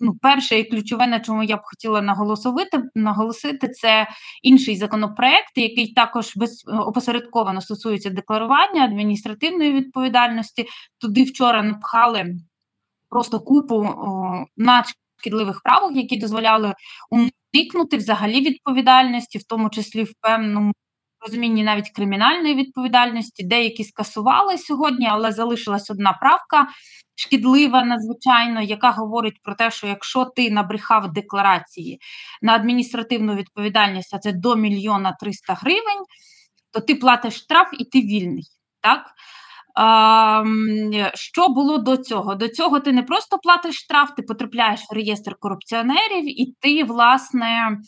ну, 0.00 0.14
перше 0.22 0.58
і 0.58 0.64
ключове, 0.64 1.06
на 1.06 1.20
чому 1.20 1.42
я 1.42 1.56
б 1.56 1.60
хотіла 1.62 2.00
наголосити, 2.00 2.82
наголосити, 2.94 3.68
це 3.68 4.08
інший 4.42 4.76
законопроект, 4.76 5.52
який 5.56 5.92
також 5.92 6.32
без 6.36 6.64
опосередковано 6.68 7.60
стосується 7.60 8.10
декларування 8.10 8.84
адміністративної 8.84 9.72
відповідальності. 9.72 10.66
Туди 10.98 11.22
вчора 11.22 11.62
напхали 11.62 12.34
просто 13.10 13.40
купу 13.40 13.76
о, 13.76 14.44
надшкідливих 14.56 15.60
правок, 15.64 15.96
які 15.96 16.16
дозволяли 16.16 16.74
уникнути 17.10 17.96
взагалі 17.96 18.40
відповідальності, 18.40 19.38
в 19.38 19.44
тому 19.44 19.70
числі 19.70 20.02
в 20.02 20.12
певному 20.20 20.72
розумінні 21.20 21.62
навіть 21.64 21.90
кримінальної 21.90 22.54
відповідальності, 22.54 23.44
деякі 23.44 23.84
скасували 23.84 24.58
сьогодні, 24.58 25.08
але 25.10 25.32
залишилась 25.32 25.90
одна 25.90 26.12
правка 26.12 26.68
шкідлива, 27.14 27.84
надзвичайно, 27.84 28.62
яка 28.62 28.90
говорить 28.90 29.42
про 29.42 29.54
те, 29.54 29.70
що 29.70 29.86
якщо 29.86 30.24
ти 30.24 30.50
набрехав 30.50 31.12
декларації 31.12 31.98
на 32.42 32.54
адміністративну 32.54 33.34
відповідальність, 33.34 34.14
а 34.14 34.18
це 34.18 34.32
до 34.32 34.56
мільйона 34.56 35.16
триста 35.20 35.54
гривень, 35.54 36.04
то 36.72 36.80
ти 36.80 36.94
платиш 36.94 37.34
штраф 37.34 37.68
і 37.78 37.84
ти 37.84 38.00
вільний. 38.00 38.44
Так? 38.80 39.06
Що 41.14 41.48
було 41.48 41.78
до 41.78 41.96
цього? 41.96 42.34
До 42.34 42.48
цього 42.48 42.80
ти 42.80 42.92
не 42.92 43.02
просто 43.02 43.38
платиш 43.38 43.76
штраф, 43.76 44.10
ти 44.16 44.22
потрапляєш 44.22 44.80
в 44.90 44.94
реєстр 44.94 45.36
корупціонерів, 45.40 46.40
і 46.40 46.54
ти, 46.60 46.84
власне, 46.84 47.78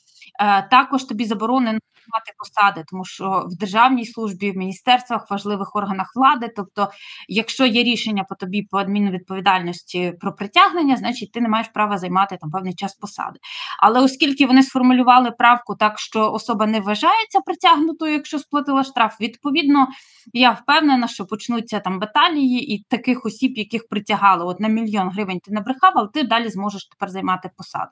е, 0.40 0.68
також 0.70 1.04
тобі 1.04 1.24
заборонено 1.24 1.78
займати 2.06 2.32
посади, 2.38 2.84
тому 2.90 3.04
що 3.04 3.46
в 3.50 3.56
державній 3.56 4.06
службі, 4.06 4.50
в 4.50 4.56
міністерствах, 4.56 5.30
важливих 5.30 5.76
органах 5.76 6.12
влади, 6.16 6.52
тобто, 6.56 6.90
якщо 7.28 7.66
є 7.66 7.82
рішення 7.82 8.24
по 8.28 8.34
тобі 8.34 8.62
по 8.70 8.78
адмінвідповідальності 8.78 10.12
про 10.20 10.34
притягнення, 10.34 10.96
значить 10.96 11.32
ти 11.32 11.40
не 11.40 11.48
маєш 11.48 11.68
права 11.74 11.98
займати 11.98 12.38
там 12.40 12.50
певний 12.50 12.74
час 12.74 12.94
посади. 12.94 13.38
Але 13.82 14.00
оскільки 14.00 14.46
вони 14.46 14.62
сформулювали 14.62 15.30
правку 15.30 15.74
так, 15.74 15.98
що 15.98 16.32
особа 16.32 16.66
не 16.66 16.80
вважається 16.80 17.40
притягнутою, 17.40 18.12
якщо 18.12 18.38
сплатила 18.38 18.84
штраф, 18.84 19.20
відповідно, 19.20 19.88
я 20.32 20.50
впевнена, 20.50 21.08
що 21.08 21.26
почнуться 21.26 21.80
там 21.80 21.98
баталії 21.98 22.74
і 22.74 22.84
таких 22.90 23.26
осіб, 23.26 23.52
яких 23.56 23.88
притягали 23.88 24.44
от 24.44 24.60
на 24.60 24.68
мільйон 24.68 25.08
гривень, 25.08 25.40
ти 25.40 25.50
набрехав, 25.50 25.92
але 25.96 26.08
ти 26.08 26.22
далі 26.22 26.48
зможеш 26.48 26.84
тепер 26.84 27.08
займати 27.08 27.50
посаду. 27.56 27.90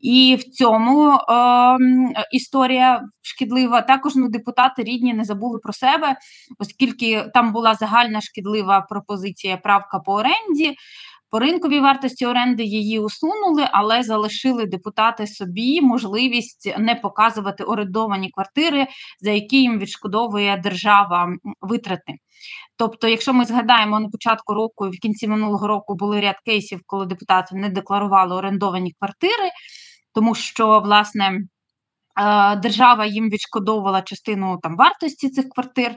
І 0.00 0.36
в 0.40 0.44
цьому 0.44 1.12
е, 1.12 1.18
історія 2.32 3.02
шкідлива. 3.46 3.82
Також 3.82 4.14
ну, 4.16 4.28
депутати 4.28 4.82
рідні 4.82 5.14
не 5.14 5.24
забули 5.24 5.58
про 5.58 5.72
себе, 5.72 6.16
оскільки 6.58 7.30
там 7.34 7.52
була 7.52 7.74
загальна 7.74 8.20
шкідлива 8.20 8.80
пропозиція 8.80 9.56
правка 9.56 9.98
по 9.98 10.12
оренді. 10.12 10.76
По 11.30 11.38
ринковій 11.38 11.80
вартості 11.80 12.26
оренди 12.26 12.64
її 12.64 12.98
усунули, 12.98 13.68
але 13.72 14.02
залишили 14.02 14.66
депутати 14.66 15.26
собі 15.26 15.80
можливість 15.80 16.74
не 16.78 16.94
показувати 16.94 17.64
орендовані 17.64 18.30
квартири, 18.30 18.86
за 19.20 19.30
які 19.30 19.60
їм 19.60 19.78
відшкодовує 19.78 20.60
держава 20.62 21.28
витрати. 21.60 22.12
Тобто, 22.76 23.08
якщо 23.08 23.32
ми 23.32 23.44
згадаємо 23.44 24.00
на 24.00 24.08
початку 24.08 24.54
року 24.54 24.86
і 24.86 24.96
в 24.96 25.00
кінці 25.00 25.28
минулого 25.28 25.66
року 25.66 25.94
були 25.94 26.20
ряд 26.20 26.36
кейсів, 26.44 26.80
коли 26.86 27.06
депутати 27.06 27.56
не 27.56 27.68
декларували 27.68 28.36
орендовані 28.36 28.92
квартири, 28.98 29.50
тому 30.14 30.34
що 30.34 30.80
власне. 30.80 31.40
Держава 32.62 33.06
їм 33.06 33.30
відшкодовувала 33.30 34.02
частину 34.02 34.58
там 34.62 34.76
вартості 34.76 35.30
цих 35.30 35.48
квартир, 35.48 35.96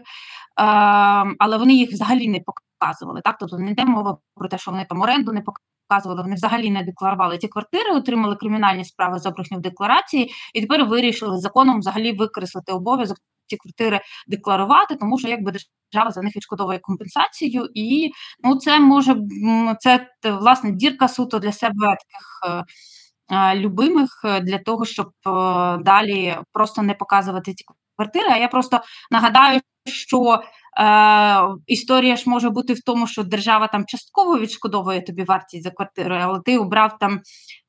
але 1.39 1.57
вони 1.57 1.73
їх 1.73 1.91
взагалі 1.91 2.27
не 2.27 2.39
показували. 2.39 3.21
Так, 3.23 3.37
тобто 3.39 3.57
не 3.57 3.71
йде 3.71 3.85
мова 3.85 4.17
про 4.35 4.47
те, 4.49 4.57
що 4.57 4.71
вони 4.71 4.85
там 4.89 5.01
оренду 5.01 5.33
не 5.33 5.41
показували, 5.41 6.21
вони 6.21 6.35
взагалі 6.35 6.69
не 6.71 6.83
декларували 6.83 7.37
ці 7.37 7.47
квартири, 7.47 7.91
отримали 7.91 8.35
кримінальні 8.35 8.85
справи 8.85 9.19
за 9.19 9.31
брехню 9.31 9.57
в 9.57 9.61
декларації, 9.61 10.31
і 10.53 10.61
тепер 10.61 10.85
вирішили 10.85 11.37
законом 11.37 11.79
взагалі 11.79 12.11
викреслити 12.11 12.71
обов'язок 12.71 13.17
ці 13.47 13.57
квартири 13.57 14.01
декларувати, 14.27 14.95
тому 14.95 15.19
що 15.19 15.27
якби 15.27 15.53
держава 15.91 16.11
за 16.11 16.21
них 16.21 16.35
відшкодовує 16.35 16.79
компенсацію, 16.79 17.69
і 17.73 18.11
ну 18.43 18.55
це 18.55 18.79
може 18.79 19.15
це 19.79 20.09
власне 20.23 20.71
дірка 20.71 21.07
суто 21.07 21.39
для 21.39 21.51
себе 21.51 21.87
таких. 21.87 22.65
Е, 23.31 23.35
е, 23.35 23.55
любимих 23.55 24.09
для 24.41 24.57
того, 24.57 24.85
щоб 24.85 25.07
е, 25.07 25.31
далі 25.77 26.37
просто 26.53 26.81
не 26.81 26.93
показувати 26.93 27.53
ці 27.53 27.65
квартири. 27.95 28.29
А 28.29 28.37
я 28.37 28.47
просто 28.47 28.81
нагадаю, 29.11 29.61
що 29.85 30.41
Е, 30.41 30.58
Історія 31.67 32.15
ж 32.15 32.23
може 32.29 32.49
бути 32.49 32.73
в 32.73 32.81
тому, 32.81 33.07
що 33.07 33.23
держава 33.23 33.67
там 33.67 33.85
частково 33.85 34.39
відшкодовує 34.39 35.01
тобі 35.01 35.23
вартість 35.23 35.63
за 35.63 35.71
квартиру, 35.71 36.17
але 36.21 36.39
ти 36.45 36.57
обрав 36.57 36.97
там 36.99 37.19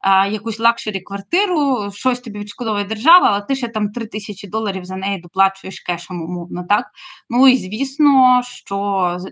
е, 0.07 0.31
якусь 0.31 0.61
luxury 0.61 1.01
квартиру, 1.01 1.91
щось 1.93 2.21
тобі 2.21 2.39
відшкодовує 2.39 2.85
держава, 2.85 3.29
але 3.31 3.41
ти 3.41 3.57
ще 3.57 3.69
там 3.69 3.89
3 3.89 4.07
тисячі 4.07 4.49
доларів 4.49 4.85
за 4.85 4.97
неї 4.97 5.21
доплачуєш 5.21 5.81
кешем, 5.81 6.23
умовно, 6.23 6.65
так? 6.69 6.87
Ну 7.31 7.49
і 7.49 7.57
звісно, 7.57 8.41
що 8.45 8.77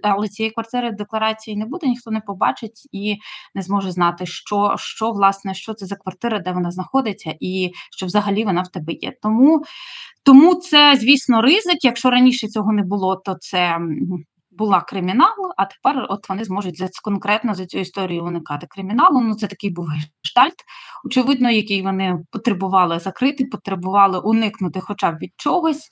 але 0.02 0.28
цієї 0.28 0.52
квартири 0.52 0.90
декларації 0.90 1.56
не 1.56 1.66
буде, 1.66 1.86
ніхто 1.86 2.10
не 2.10 2.20
побачить 2.20 2.88
і 2.92 3.16
не 3.54 3.62
зможе 3.62 3.90
знати, 3.90 4.26
що, 4.26 4.74
що 4.78 5.10
власне, 5.10 5.54
що 5.54 5.74
це 5.74 5.86
за 5.86 5.96
квартира, 5.96 6.38
де 6.38 6.52
вона 6.52 6.70
знаходиться, 6.70 7.34
і 7.40 7.72
що 7.96 8.06
взагалі 8.06 8.44
вона 8.44 8.62
в 8.62 8.68
тебе 8.68 8.92
є. 8.92 9.12
Тому 9.22 9.64
тому 10.28 10.54
це, 10.54 10.96
звісно, 10.96 11.42
ризик. 11.42 11.84
Якщо 11.84 12.10
раніше 12.10 12.48
цього 12.48 12.72
не 12.72 12.82
було, 12.82 13.16
то 13.16 13.36
це 13.40 13.78
була 14.50 14.80
кримінал, 14.80 15.34
а 15.56 15.64
тепер 15.64 16.06
от 16.08 16.28
вони 16.28 16.44
зможуть 16.44 16.78
за 16.78 16.88
конкретно 17.02 17.54
за 17.54 17.66
цю 17.66 17.78
історію 17.78 18.24
уникати 18.24 18.66
криміналу. 18.70 19.20
Ну 19.20 19.34
це 19.34 19.46
такий 19.46 19.70
був 19.70 19.86
гештальт, 19.86 20.54
очевидно, 21.04 21.50
який 21.50 21.82
вони 21.82 22.18
потребували 22.30 22.98
закрити, 22.98 23.44
потребували 23.44 24.18
уникнути, 24.18 24.80
хоча 24.80 25.10
б 25.10 25.18
від 25.18 25.30
чогось. 25.36 25.88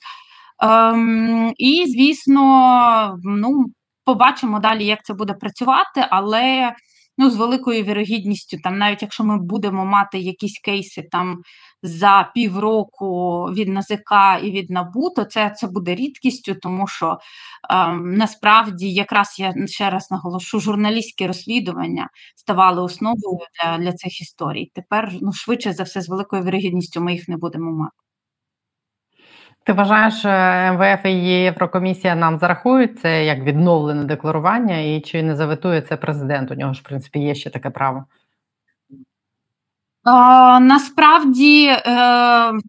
Ем, 0.63 1.53
І, 1.57 1.85
звісно, 1.87 3.17
ну 3.23 3.65
побачимо 4.05 4.59
далі, 4.59 4.85
як 4.85 5.05
це 5.05 5.13
буде 5.13 5.33
працювати, 5.33 6.05
але 6.09 6.73
ну, 7.17 7.29
з 7.29 7.35
великою 7.35 7.83
вірогідністю, 7.83 8.57
там, 8.63 8.77
навіть 8.77 9.01
якщо 9.01 9.23
ми 9.23 9.37
будемо 9.37 9.85
мати 9.85 10.19
якісь 10.19 10.59
кейси 10.59 11.03
там 11.11 11.41
за 11.83 12.31
півроку 12.35 13.43
від 13.45 13.67
НАЗК 13.67 14.11
і 14.43 14.51
від 14.51 14.69
НАБУ, 14.69 15.09
то 15.09 15.23
це 15.23 15.53
це 15.57 15.67
буде 15.67 15.95
рідкістю, 15.95 16.55
тому 16.55 16.87
що 16.87 17.17
е, 17.69 17.87
насправді, 17.97 18.93
якраз 18.93 19.35
я 19.39 19.53
ще 19.67 19.89
раз 19.89 20.11
наголошу, 20.11 20.59
журналістські 20.59 21.27
розслідування 21.27 22.09
ставали 22.35 22.81
основою 22.81 23.39
для 23.63 23.77
для 23.77 23.93
цих 23.93 24.21
історій. 24.21 24.71
Тепер 24.75 25.13
ну 25.21 25.33
швидше 25.33 25.73
за 25.73 25.83
все, 25.83 26.01
з 26.01 26.09
великою 26.09 26.43
вірогідністю 26.43 27.01
ми 27.01 27.13
їх 27.13 27.27
не 27.27 27.37
будемо 27.37 27.71
мати. 27.71 28.06
Ти 29.67 29.73
вважаєш, 29.73 30.25
е, 30.25 30.71
МВФ 30.71 31.05
і 31.05 31.09
Єврокомісія 31.43 32.15
нам 32.15 32.37
зарахують 32.37 32.99
це 32.99 33.25
як 33.25 33.39
відновлене 33.39 34.03
декларування, 34.03 34.77
і 34.77 35.01
чи 35.01 35.23
не 35.23 35.35
заветує 35.35 35.81
це 35.81 35.97
президент? 35.97 36.51
У 36.51 36.55
нього 36.55 36.73
ж 36.73 36.81
в 36.81 36.83
принципі 36.83 37.19
є 37.19 37.35
ще 37.35 37.49
таке 37.49 37.69
право. 37.69 38.05
О, 40.05 40.59
Насправді 40.59 41.67
е, 41.67 41.81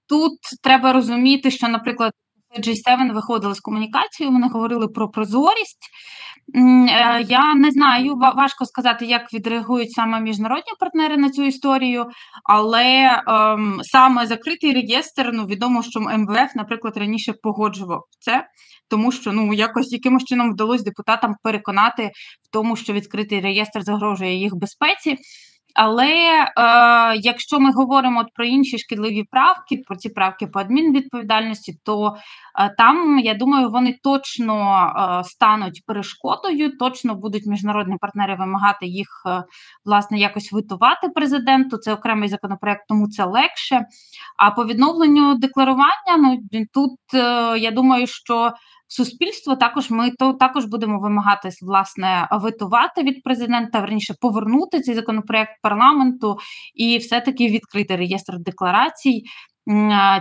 тут 0.08 0.38
треба 0.62 0.92
розуміти, 0.92 1.50
що, 1.50 1.68
наприклад, 1.68 2.12
G7 2.58 3.14
виходили 3.14 3.54
з 3.54 3.60
комунікацією, 3.60 4.32
вони 4.32 4.48
говорили 4.48 4.88
про 4.88 5.08
прозорість. 5.08 5.90
Е, 6.54 7.22
я 7.28 7.54
не 7.54 7.70
знаю, 7.70 8.16
важко 8.16 8.64
сказати, 8.64 9.06
як 9.06 9.32
відреагують 9.34 9.92
саме 9.92 10.20
міжнародні 10.20 10.72
партнери 10.80 11.16
на 11.16 11.30
цю 11.30 11.42
історію, 11.42 12.06
але 12.44 13.22
ем, 13.26 13.78
саме 13.82 14.26
закритий 14.26 14.72
реєстр, 14.72 15.30
ну 15.32 15.46
відомо, 15.46 15.82
що 15.82 16.00
МВФ, 16.00 16.54
наприклад, 16.54 16.96
раніше 16.96 17.32
погоджував 17.42 18.04
це, 18.20 18.46
тому 18.90 19.12
що 19.12 19.32
ну 19.32 19.52
якось 19.52 19.92
якимось 19.92 20.24
чином 20.24 20.52
вдалося 20.52 20.84
депутатам 20.84 21.34
переконати 21.42 22.10
в 22.42 22.52
тому, 22.52 22.76
що 22.76 22.92
відкритий 22.92 23.40
реєстр 23.40 23.82
загрожує 23.82 24.34
їх 24.34 24.54
безпеці. 24.54 25.18
Але 25.74 26.12
е, 26.12 26.50
якщо 27.16 27.60
ми 27.60 27.72
говоримо 27.72 28.20
от 28.20 28.26
про 28.34 28.44
інші 28.44 28.78
шкідливі 28.78 29.24
правки, 29.30 29.82
про 29.86 29.96
ці 29.96 30.08
правки 30.08 30.46
по 30.46 30.58
адмінвідповідальності, 30.58 31.78
то 31.84 32.16
там 32.78 33.18
я 33.18 33.34
думаю, 33.34 33.70
вони 33.70 33.98
точно 34.02 34.76
е, 35.20 35.24
стануть 35.24 35.82
перешкодою, 35.86 36.76
точно 36.78 37.14
будуть 37.14 37.46
міжнародні 37.46 37.96
партнери 38.00 38.36
вимагати 38.36 38.86
їх 38.86 39.08
е, 39.26 39.44
власне 39.84 40.18
якось 40.18 40.52
витувати 40.52 41.08
президенту. 41.08 41.76
Це 41.76 41.92
окремий 41.92 42.28
законопроект, 42.28 42.84
тому 42.88 43.08
це 43.08 43.24
легше. 43.24 43.86
А 44.36 44.50
по 44.50 44.64
відновленню 44.64 45.34
декларування, 45.34 46.16
ну 46.18 46.38
тут 46.74 46.98
е, 47.14 47.58
я 47.58 47.70
думаю, 47.70 48.06
що 48.06 48.52
суспільство 48.88 49.56
також 49.56 49.90
ми 49.90 50.10
то 50.10 50.32
також 50.32 50.64
будемо 50.64 51.00
вимагати 51.00 51.50
власне 51.62 52.28
витувати 52.30 53.02
від 53.02 53.22
президента, 53.22 53.80
верніше 53.80 54.14
повернути 54.20 54.80
цей 54.80 54.94
законопроект 54.94 55.52
парламенту 55.62 56.36
і 56.74 56.98
все-таки 56.98 57.48
відкрити 57.48 57.96
реєстр 57.96 58.38
декларацій. 58.38 59.22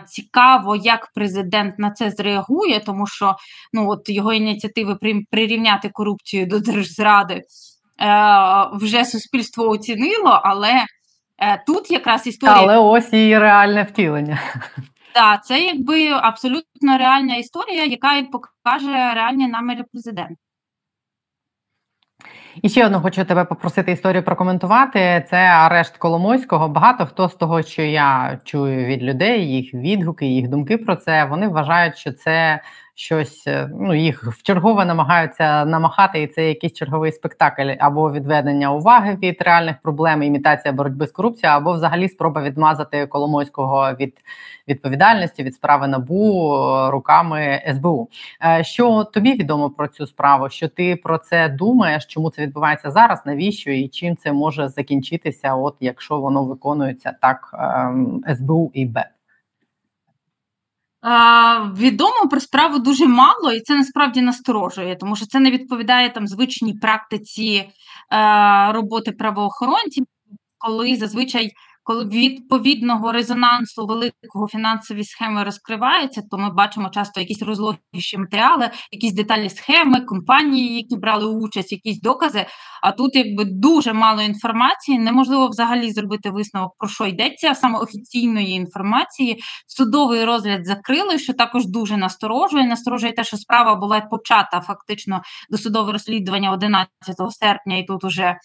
Цікаво, 0.07 0.75
як 0.75 1.11
президент 1.15 1.79
на 1.79 1.91
це 1.91 2.11
зреагує, 2.11 2.79
тому 2.79 3.07
що 3.07 3.35
ну 3.73 3.89
от 3.89 4.09
його 4.09 4.33
ініціативи 4.33 4.97
прирівняти 5.31 5.89
корупцію 5.89 6.45
до 6.45 6.59
держзради 6.59 7.33
е, 7.33 7.43
вже 8.73 9.05
суспільство 9.05 9.69
оцінило, 9.69 10.41
але 10.43 10.85
е, 11.37 11.63
тут 11.67 11.91
якраз 11.91 12.27
історія 12.27 12.57
але 12.57 12.77
ось 12.77 13.13
її 13.13 13.39
реальне 13.39 13.83
втілення. 13.83 14.39
Так, 15.13 15.45
це 15.45 15.59
якби 15.59 16.09
абсолютно 16.09 16.97
реальна 16.97 17.35
історія, 17.35 17.85
яка 17.85 18.23
покаже 18.23 19.13
реальні 19.13 19.47
наміри 19.47 19.83
президента. 19.91 20.35
І 22.61 22.69
ще 22.69 22.85
одну 22.85 23.01
хочу 23.01 23.25
тебе 23.25 23.45
попросити 23.45 23.91
історію 23.91 24.23
прокоментувати. 24.23 25.25
Це 25.29 25.37
арешт 25.37 25.97
Коломойського. 25.97 26.69
Багато 26.69 27.05
хто 27.05 27.29
з 27.29 27.35
того, 27.35 27.61
що 27.61 27.81
я 27.81 28.39
чую 28.43 28.85
від 28.85 29.03
людей, 29.03 29.51
їх 29.51 29.73
відгуки, 29.73 30.25
їх 30.25 30.47
думки 30.47 30.77
про 30.77 30.95
це, 30.95 31.25
вони 31.25 31.47
вважають, 31.47 31.97
що 31.97 32.11
це 32.11 32.61
щось, 32.97 33.47
е, 33.47 33.69
ну 33.79 33.95
їх 33.95 34.23
вчергове 34.23 34.85
намагаються 34.85 35.65
намахати, 35.65 36.21
і 36.21 36.27
це 36.27 36.47
якийсь 36.47 36.73
черговий 36.73 37.11
спектакль 37.11 37.71
або 37.79 38.11
відведення 38.11 38.73
уваги 38.73 39.17
від 39.21 39.41
реальних 39.41 39.75
проблем, 39.81 40.23
імітація 40.23 40.73
боротьби 40.73 41.07
з 41.07 41.11
корупцією, 41.11 41.57
або 41.57 41.73
взагалі 41.73 42.09
спроба 42.09 42.41
відмазати 42.41 43.05
Коломойського 43.05 43.93
від 43.99 44.13
відповідальності 44.67 45.43
від 45.43 45.55
справи 45.55 45.87
набу 45.87 46.57
руками 46.89 47.61
СБУ. 47.75 48.09
Е, 48.45 48.63
що 48.63 49.03
тобі 49.03 49.33
відомо 49.33 49.69
про 49.69 49.87
цю 49.87 50.07
справу? 50.07 50.49
Що 50.49 50.67
ти 50.67 50.95
про 50.95 51.17
це 51.17 51.49
думаєш? 51.49 52.05
Чому 52.05 52.29
це 52.29 52.46
відбувається 52.47 52.91
зараз? 52.91 53.21
Навіщо 53.25 53.71
і 53.71 53.87
чим 53.87 54.17
це 54.17 54.33
може 54.33 54.69
закінчитися? 54.69 55.55
От 55.55 55.75
якщо 55.79 56.19
воно 56.19 56.45
виконується 56.45 57.15
так 57.21 57.49
е, 58.27 58.35
СБУ 58.35 58.71
і 58.73 58.85
БЕП? 58.85 59.07
Відомо 61.77 62.29
про 62.29 62.39
справу 62.39 62.79
дуже 62.79 63.07
мало, 63.07 63.51
і 63.51 63.59
це 63.59 63.75
насправді 63.75 64.21
насторожує, 64.21 64.95
тому 64.95 65.15
що 65.15 65.25
це 65.25 65.39
не 65.39 65.51
відповідає 65.51 66.09
там 66.09 66.27
звичній 66.27 66.73
практиці 66.73 67.69
е, 68.13 68.71
роботи 68.71 69.11
правоохоронців, 69.11 70.05
коли 70.57 70.95
зазвичай 70.95 71.51
коли 71.87 72.05
відповідного 72.05 73.11
резонансу 73.11 73.85
великого 73.85 74.47
фінансові 74.47 75.03
схеми 75.03 75.43
розкриваються, 75.43 76.21
то 76.31 76.37
ми 76.37 76.53
бачимо 76.53 76.89
часто 76.89 77.19
якісь 77.19 77.41
розлогіші 77.41 78.17
матеріали, 78.17 78.69
якісь 78.91 79.13
деталі 79.13 79.49
схеми, 79.49 80.01
компанії, 80.01 80.75
які 80.75 80.95
брали 80.95 81.25
участь, 81.25 81.71
якісь 81.71 82.01
докази. 82.01 82.45
А 82.81 82.91
тут 82.91 83.15
якби 83.15 83.45
дуже 83.45 83.93
мало 83.93 84.21
інформації, 84.21 84.99
неможливо 84.99 85.47
взагалі 85.47 85.91
зробити 85.91 86.29
висновок 86.29 86.73
про 86.77 86.89
що 86.89 87.05
йдеться, 87.05 87.55
саме 87.55 87.79
офіційної 87.79 88.49
інформації. 88.51 89.39
Судовий 89.67 90.25
розгляд 90.25 90.65
закрили, 90.65 91.19
що 91.19 91.33
також 91.33 91.67
дуже 91.67 91.97
насторожує. 91.97 92.67
Насторожує 92.67 93.13
те, 93.13 93.23
що 93.23 93.37
справа 93.37 93.75
була 93.75 94.01
почата 94.01 94.61
фактично 94.61 95.21
досудове 95.49 95.91
розслідування 95.91 96.51
11 96.51 96.87
серпня, 97.39 97.77
і 97.77 97.83
тут 97.83 98.03
уже 98.03 98.35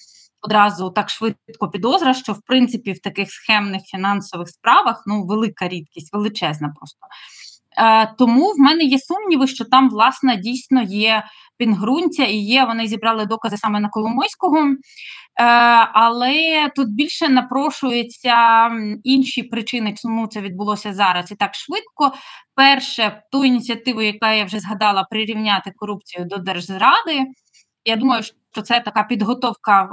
одразу 0.42 0.90
так 0.90 1.10
швидко 1.10 1.68
підозра, 1.72 2.14
що 2.14 2.32
в 2.32 2.40
принципі 2.46 2.92
в 2.92 3.00
таких 3.00 3.30
схемних 3.30 3.82
фінансових 3.82 4.48
справах 4.48 5.02
ну 5.06 5.26
велика 5.26 5.68
рідкість, 5.68 6.12
величезна 6.12 6.74
просто. 6.76 6.98
Е, 7.78 8.14
Тому 8.18 8.52
в 8.52 8.58
мене 8.58 8.84
є 8.84 8.98
сумніви, 8.98 9.46
що 9.46 9.64
там, 9.64 9.90
власне, 9.90 10.36
дійсно 10.36 10.82
є 10.82 11.24
пінгрунця 11.56 12.24
і 12.24 12.36
є. 12.36 12.64
Вони 12.64 12.86
зібрали 12.86 13.26
докази 13.26 13.56
саме 13.56 13.80
на 13.80 13.88
Коломойського, 13.88 14.58
е, 14.58 14.74
але 15.92 16.68
тут 16.76 16.88
більше 16.88 17.28
напрошуються 17.28 18.68
інші 19.04 19.42
причини, 19.42 19.94
чому 20.02 20.26
це 20.26 20.40
відбулося 20.40 20.92
зараз 20.92 21.32
і 21.32 21.34
так 21.34 21.54
швидко. 21.54 22.18
Перше, 22.54 23.22
ту 23.32 23.44
ініціативу, 23.44 24.02
яка 24.02 24.32
я 24.32 24.44
вже 24.44 24.60
згадала, 24.60 25.06
прирівняти 25.10 25.72
корупцію 25.76 26.24
до 26.24 26.36
держзради. 26.36 27.26
Я 27.84 27.96
думаю, 27.96 28.22
що 28.52 28.62
це 28.62 28.80
така 28.80 29.02
підготовка 29.02 29.88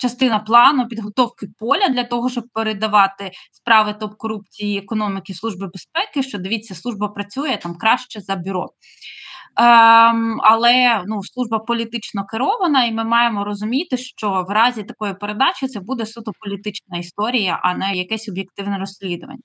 частина 0.00 0.38
плану 0.38 0.88
підготовки 0.88 1.46
поля 1.58 1.88
для 1.88 2.04
того, 2.04 2.30
щоб 2.30 2.44
передавати 2.52 3.30
справи 3.52 3.94
топ 4.00 4.14
корупції 4.16 4.78
економіки 4.78 5.34
служби 5.34 5.66
безпеки. 5.66 6.22
Що 6.28 6.38
дивіться, 6.38 6.74
служба 6.74 7.08
працює 7.08 7.58
там 7.62 7.74
краще 7.74 8.20
за 8.20 8.36
бюро. 8.36 8.66
Ем, 9.56 10.40
але 10.42 11.04
ну, 11.06 11.22
служба 11.22 11.58
політично 11.58 12.24
керована, 12.24 12.84
і 12.84 12.92
ми 12.92 13.04
маємо 13.04 13.44
розуміти, 13.44 13.96
що 13.96 14.46
в 14.48 14.52
разі 14.52 14.82
такої 14.82 15.14
передачі 15.14 15.66
це 15.66 15.80
буде 15.80 16.06
суто 16.06 16.32
політична 16.40 16.98
історія, 16.98 17.60
а 17.62 17.74
не 17.74 17.94
якесь 17.94 18.28
об'єктивне 18.28 18.78
розслідування. 18.78 19.42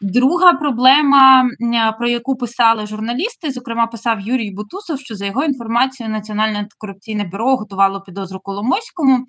Друга 0.00 0.52
проблема, 0.52 1.50
про 1.98 2.08
яку 2.08 2.36
писали 2.36 2.86
журналісти, 2.86 3.50
зокрема, 3.50 3.86
писав 3.86 4.20
Юрій 4.20 4.50
Бутусов, 4.50 5.00
що 5.00 5.14
за 5.14 5.26
його 5.26 5.44
інформацією 5.44 6.14
Національне 6.14 6.58
антикорупційне 6.58 7.24
бюро 7.24 7.56
готувало 7.56 8.00
підозру 8.00 8.40
Коломойському, 8.40 9.26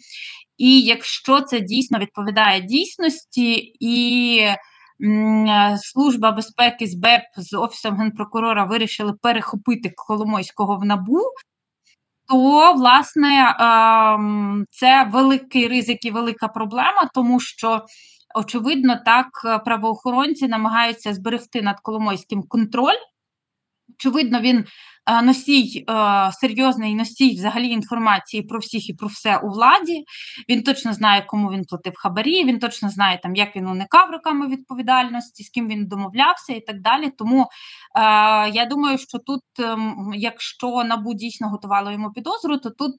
і 0.58 0.82
якщо 0.82 1.42
це 1.42 1.60
дійсно 1.60 2.00
відповідає 2.00 2.62
дійсності 2.62 3.74
і 3.80 4.42
Служба 5.78 6.32
безпеки 6.32 6.88
з 6.88 6.96
БЕП 6.96 7.24
з 7.38 7.54
Офісом 7.54 7.98
генпрокурора 7.98 8.66
вирішили 8.66 9.14
перехопити 9.22 9.94
Коломойського 9.96 10.78
в 10.78 10.86
набу, 10.86 11.22
то 12.28 12.74
власне 12.74 13.56
ем, 13.60 14.66
це 14.70 15.04
великий 15.04 15.68
ризик 15.68 16.06
і 16.06 16.12
велика 16.12 16.48
проблема, 16.48 17.10
тому 17.14 17.40
що. 17.40 17.86
Очевидно, 18.36 19.00
так 19.06 19.28
правоохоронці 19.66 20.48
намагаються 20.48 21.14
зберегти 21.14 21.62
над 21.62 21.80
Коломойським 21.80 22.44
контроль. 22.44 22.98
Очевидно, 23.98 24.42
він 24.42 24.66
Е, 25.10 25.22
носій 25.22 25.86
е, 25.90 26.32
серйозний 26.32 26.96
носій 26.96 27.36
взагалі 27.36 27.68
інформації 27.68 28.44
про 28.44 28.60
всіх 28.60 28.90
і 28.90 28.94
про 28.94 29.08
все 29.08 29.38
у 29.38 29.50
владі. 29.50 30.04
Він 30.50 30.64
точно 30.64 30.94
знає, 30.94 31.24
кому 31.28 31.52
він 31.52 31.66
платив 31.66 31.94
хабарі. 31.96 32.44
Він 32.44 32.60
точно 32.60 32.90
знає, 32.90 33.20
там 33.24 33.36
як 33.36 33.56
він 33.56 33.68
уникав 33.68 34.12
роками 34.12 34.48
відповідальності, 34.48 35.44
з 35.44 35.50
ким 35.50 35.68
він 35.68 35.88
домовлявся 35.88 36.54
і 36.54 36.60
так 36.60 36.82
далі. 36.82 37.12
Тому 37.18 37.42
е, 37.42 37.48
я 38.50 38.66
думаю, 38.66 38.98
що 38.98 39.20
тут, 39.20 39.42
ем, 39.60 40.12
якщо 40.16 40.84
набу 40.84 41.14
дійсно 41.14 41.50
готувало 41.50 41.92
йому 41.92 42.12
підозру, 42.12 42.58
то 42.58 42.70
тут. 42.70 42.92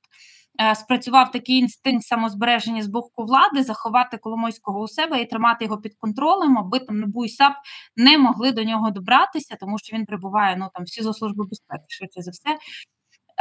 Е, 0.61 0.75
спрацював 0.75 1.31
такий 1.31 1.57
інстинкт 1.59 2.07
самозбереження 2.07 2.83
з 2.83 2.87
боку 2.87 3.25
влади, 3.25 3.63
заховати 3.63 4.19
Коломойського 4.19 4.81
у 4.81 4.89
себе 4.89 5.23
і 5.23 5.27
тримати 5.27 5.65
його 5.65 5.79
під 5.79 5.95
контролем, 5.95 6.59
аби 6.59 6.79
там 6.79 7.01
НАБУ 7.01 7.25
і 7.25 7.29
САП 7.29 7.53
не 7.97 8.19
могли 8.19 8.53
до 8.53 8.65
нього 8.65 8.91
добратися, 8.91 9.57
тому 9.61 9.79
що 9.79 9.97
він 9.97 10.07
прибуває 10.07 10.57
ну 10.57 10.69
там 10.75 10.85
всі 10.85 11.03
за 11.03 11.13
служби 11.13 11.45
безпеки, 11.45 11.85
швидше 11.89 12.23
за 12.23 12.31
все. 12.31 12.59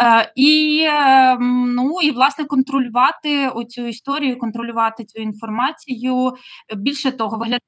Е, 0.02 0.32
і 0.36 0.84
ем, 0.88 1.74
ну 1.76 2.02
і 2.02 2.12
власне 2.12 2.46
контролювати 2.46 3.48
оцю 3.48 3.88
історію, 3.88 4.40
контролювати 4.40 5.06
цю 5.06 5.22
інформацію. 5.22 6.34
Більше 6.78 7.12
того, 7.12 7.38
виглядає 7.38 7.60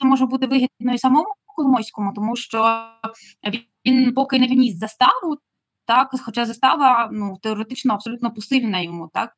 це 0.00 0.06
може 0.08 0.26
бути 0.26 0.46
вигідно 0.46 0.94
і 0.94 0.98
самому 0.98 1.34
Коломойському, 1.46 2.12
тому 2.14 2.36
що 2.36 2.86
він 3.86 4.14
поки 4.14 4.38
не 4.38 4.46
вніс 4.46 4.78
заставу, 4.78 5.36
так, 5.90 6.08
хоча 6.24 6.46
застава 6.46 7.08
ну, 7.12 7.38
теоретично 7.42 7.94
абсолютно 7.94 8.30
посильна 8.30 8.80
йому, 8.80 9.10
так. 9.14 9.32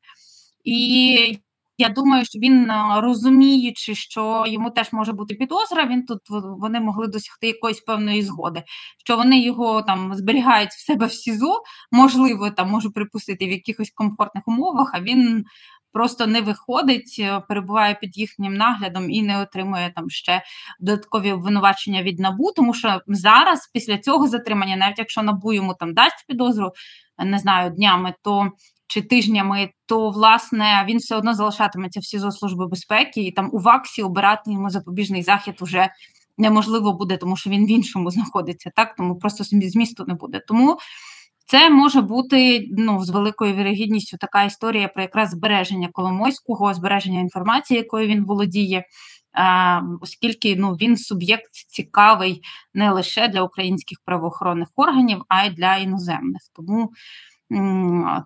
І 0.65 1.39
я 1.79 1.89
думаю, 1.89 2.25
що 2.25 2.39
він 2.39 2.71
розуміючи, 2.97 3.95
що 3.95 4.45
йому 4.47 4.71
теж 4.71 4.93
може 4.93 5.13
бути 5.13 5.35
підозра, 5.35 5.87
він 5.87 6.07
тут 6.07 6.21
вони 6.59 6.81
могли 6.81 7.07
досягти 7.07 7.47
якоїсь 7.47 7.81
певної 7.81 8.23
згоди, 8.23 8.63
що 9.05 9.17
вони 9.17 9.41
його 9.41 9.83
там 9.83 10.15
зберігають 10.15 10.71
в 10.71 10.87
себе 10.87 11.07
в 11.07 11.13
СІЗО, 11.13 11.63
можливо, 11.93 12.51
там 12.51 12.71
можу 12.71 12.93
припустити 12.93 13.47
в 13.47 13.51
якихось 13.51 13.91
комфортних 13.91 14.49
умовах, 14.49 14.91
а 14.95 15.01
він 15.01 15.45
просто 15.93 16.27
не 16.27 16.41
виходить, 16.41 17.17
е, 17.19 17.41
перебуває 17.49 17.95
під 17.95 18.19
їхнім 18.19 18.55
наглядом 18.55 19.11
і 19.11 19.23
не 19.23 19.43
отримує 19.43 19.93
там 19.97 20.11
ще 20.11 20.43
додаткові 20.81 21.33
обвинувачення 21.33 22.03
від 22.03 22.19
набу. 22.19 22.53
Тому 22.57 22.75
що 22.75 23.01
зараз, 23.07 23.71
після 23.75 23.99
цього 23.99 24.29
затримання, 24.29 24.77
навіть 24.77 24.99
якщо 24.99 25.23
набу 25.23 25.53
йому 25.53 25.75
там 25.75 25.95
дасть 25.95 26.25
підозру, 26.29 26.73
не 27.25 27.39
знаю, 27.39 27.71
днями, 27.71 28.15
то 28.23 28.51
чи 28.93 29.03
тижнями, 29.03 29.71
то 29.87 30.11
власне 30.11 30.85
він 30.89 30.99
все 30.99 31.17
одно 31.17 31.35
залишатиметься 31.35 32.01
в 32.01 32.05
СІЗО 32.05 32.31
служби 32.31 32.67
безпеки, 32.67 33.21
і 33.21 33.33
там 33.33 33.51
у 33.53 33.59
ВАКСі 33.59 34.03
обирати 34.03 34.53
йому 34.53 34.71
запобіжний 34.71 35.23
захід 35.23 35.55
уже 35.61 35.89
неможливо 36.39 36.93
буде, 36.93 37.17
тому 37.17 37.37
що 37.37 37.51
він 37.51 37.67
в 37.67 37.71
іншому 37.71 38.11
знаходиться. 38.11 38.71
Так 38.77 38.95
тому 38.97 39.17
просто 39.17 39.45
змісту 39.45 40.05
не 40.09 40.15
буде. 40.15 40.41
Тому 40.49 40.79
це 41.47 41.71
може 41.71 42.01
бути 42.01 42.69
ну 42.71 43.05
з 43.05 43.11
великою 43.11 43.55
вірогідністю 43.55 44.17
така 44.17 44.45
історія 44.45 44.89
про 44.89 45.03
якраз 45.03 45.31
збереження 45.31 45.89
Коломойського, 45.93 46.75
збереження 46.75 47.21
інформації, 47.21 47.79
якою 47.79 48.09
він 48.09 48.25
володіє, 48.25 48.85
оскільки 50.01 50.57
ну 50.57 50.73
він 50.73 50.97
суб'єкт 50.97 51.55
цікавий 51.69 52.41
не 52.75 52.91
лише 52.91 53.29
для 53.29 53.43
українських 53.43 53.99
правоохоронних 54.05 54.69
органів, 54.77 55.23
а 55.29 55.45
й 55.45 55.51
для 55.51 55.77
іноземних. 55.77 56.41
Тому 56.57 56.91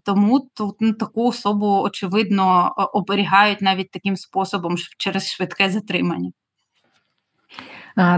тому 0.05 0.51
тут 0.55 0.77
ну, 0.81 0.93
таку 0.93 1.29
особу 1.29 1.83
очевидно 1.83 2.75
оберігають 2.93 3.61
навіть 3.61 3.91
таким 3.91 4.17
способом 4.17 4.77
через 4.99 5.31
швидке 5.31 5.71
затримання. 5.71 6.33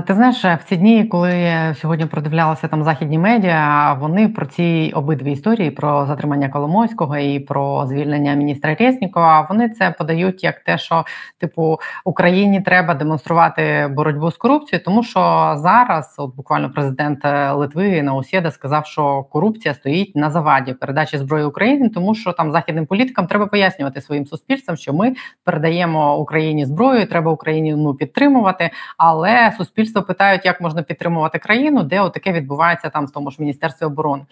Ти 0.07 0.15
знаєш, 0.15 0.45
в 0.45 0.59
ці 0.65 0.77
дні, 0.77 1.05
коли 1.05 1.53
сьогодні 1.81 2.07
продивлялися 2.07 2.69
там 2.69 2.85
західні 2.85 3.19
медіа, 3.19 3.93
вони 4.01 4.29
про 4.29 4.47
ці 4.47 4.93
обидві 4.95 5.33
історії 5.33 5.71
про 5.71 6.07
затримання 6.07 6.49
Коломойського 6.49 7.19
і 7.19 7.41
про 7.41 7.87
звільнення 7.87 8.35
міністра 8.35 8.75
Резнікова, 8.75 9.47
вони 9.49 9.69
це 9.69 9.91
подають 9.91 10.45
як 10.45 10.61
те, 10.61 10.79
що 10.79 11.05
типу 11.41 11.79
Україні 12.05 12.61
треба 12.61 12.95
демонструвати 12.95 13.91
боротьбу 13.97 14.31
з 14.31 14.37
корупцією, 14.37 14.85
тому 14.85 15.03
що 15.03 15.21
зараз, 15.59 16.15
от 16.19 16.37
буквально 16.37 16.71
президент 16.71 17.25
Литви 17.53 18.03
Наусєда 18.03 18.51
сказав, 18.51 18.87
що 18.87 19.23
корупція 19.23 19.75
стоїть 19.75 20.17
на 20.17 20.31
заваді 20.31 20.73
передачі 20.73 21.19
зброї 21.19 21.45
Україні, 21.45 21.89
тому 21.89 22.15
що 22.15 22.33
там 22.33 22.53
західним 22.53 22.87
політикам 22.87 23.27
треба 23.27 23.47
пояснювати 23.47 24.01
своїм 24.01 24.27
суспільствам, 24.27 24.77
що 24.77 24.93
ми 24.93 25.15
передаємо 25.45 26.19
Україні 26.19 26.65
зброю, 26.65 27.07
треба 27.07 27.33
Україні 27.33 27.75
ну 27.75 27.95
підтримувати, 27.95 28.71
але 28.97 29.51
суспільство 29.51 29.68
питають, 30.03 30.45
як 30.45 30.61
можна 30.61 30.83
підтримувати 30.83 31.39
країну, 31.39 31.83
де 31.83 32.01
отаке 32.01 32.33
відбувається 32.33 32.89
там 32.89 33.07
в 33.07 33.11
тому 33.11 33.31
ж 33.31 33.37
міністерстві 33.41 33.87
оборони. 33.87 34.23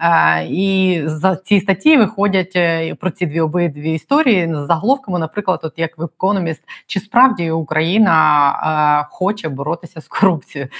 Е, 0.00 0.46
і 0.46 1.02
за 1.04 1.36
ці 1.36 1.60
статті 1.60 1.96
виходять 1.96 2.52
е, 2.56 2.94
про 2.94 3.10
ці 3.10 3.26
дві 3.26 3.40
обидві 3.40 3.92
історії 3.92 4.54
з 4.54 4.66
заголовками, 4.66 5.18
наприклад, 5.18 5.60
от 5.62 5.72
як 5.76 5.98
в 5.98 6.02
економіст, 6.02 6.62
чи 6.86 7.00
справді 7.00 7.50
Україна 7.50 9.02
е, 9.02 9.08
хоче 9.10 9.48
боротися 9.48 10.00
з 10.00 10.08
корупцією? 10.08 10.70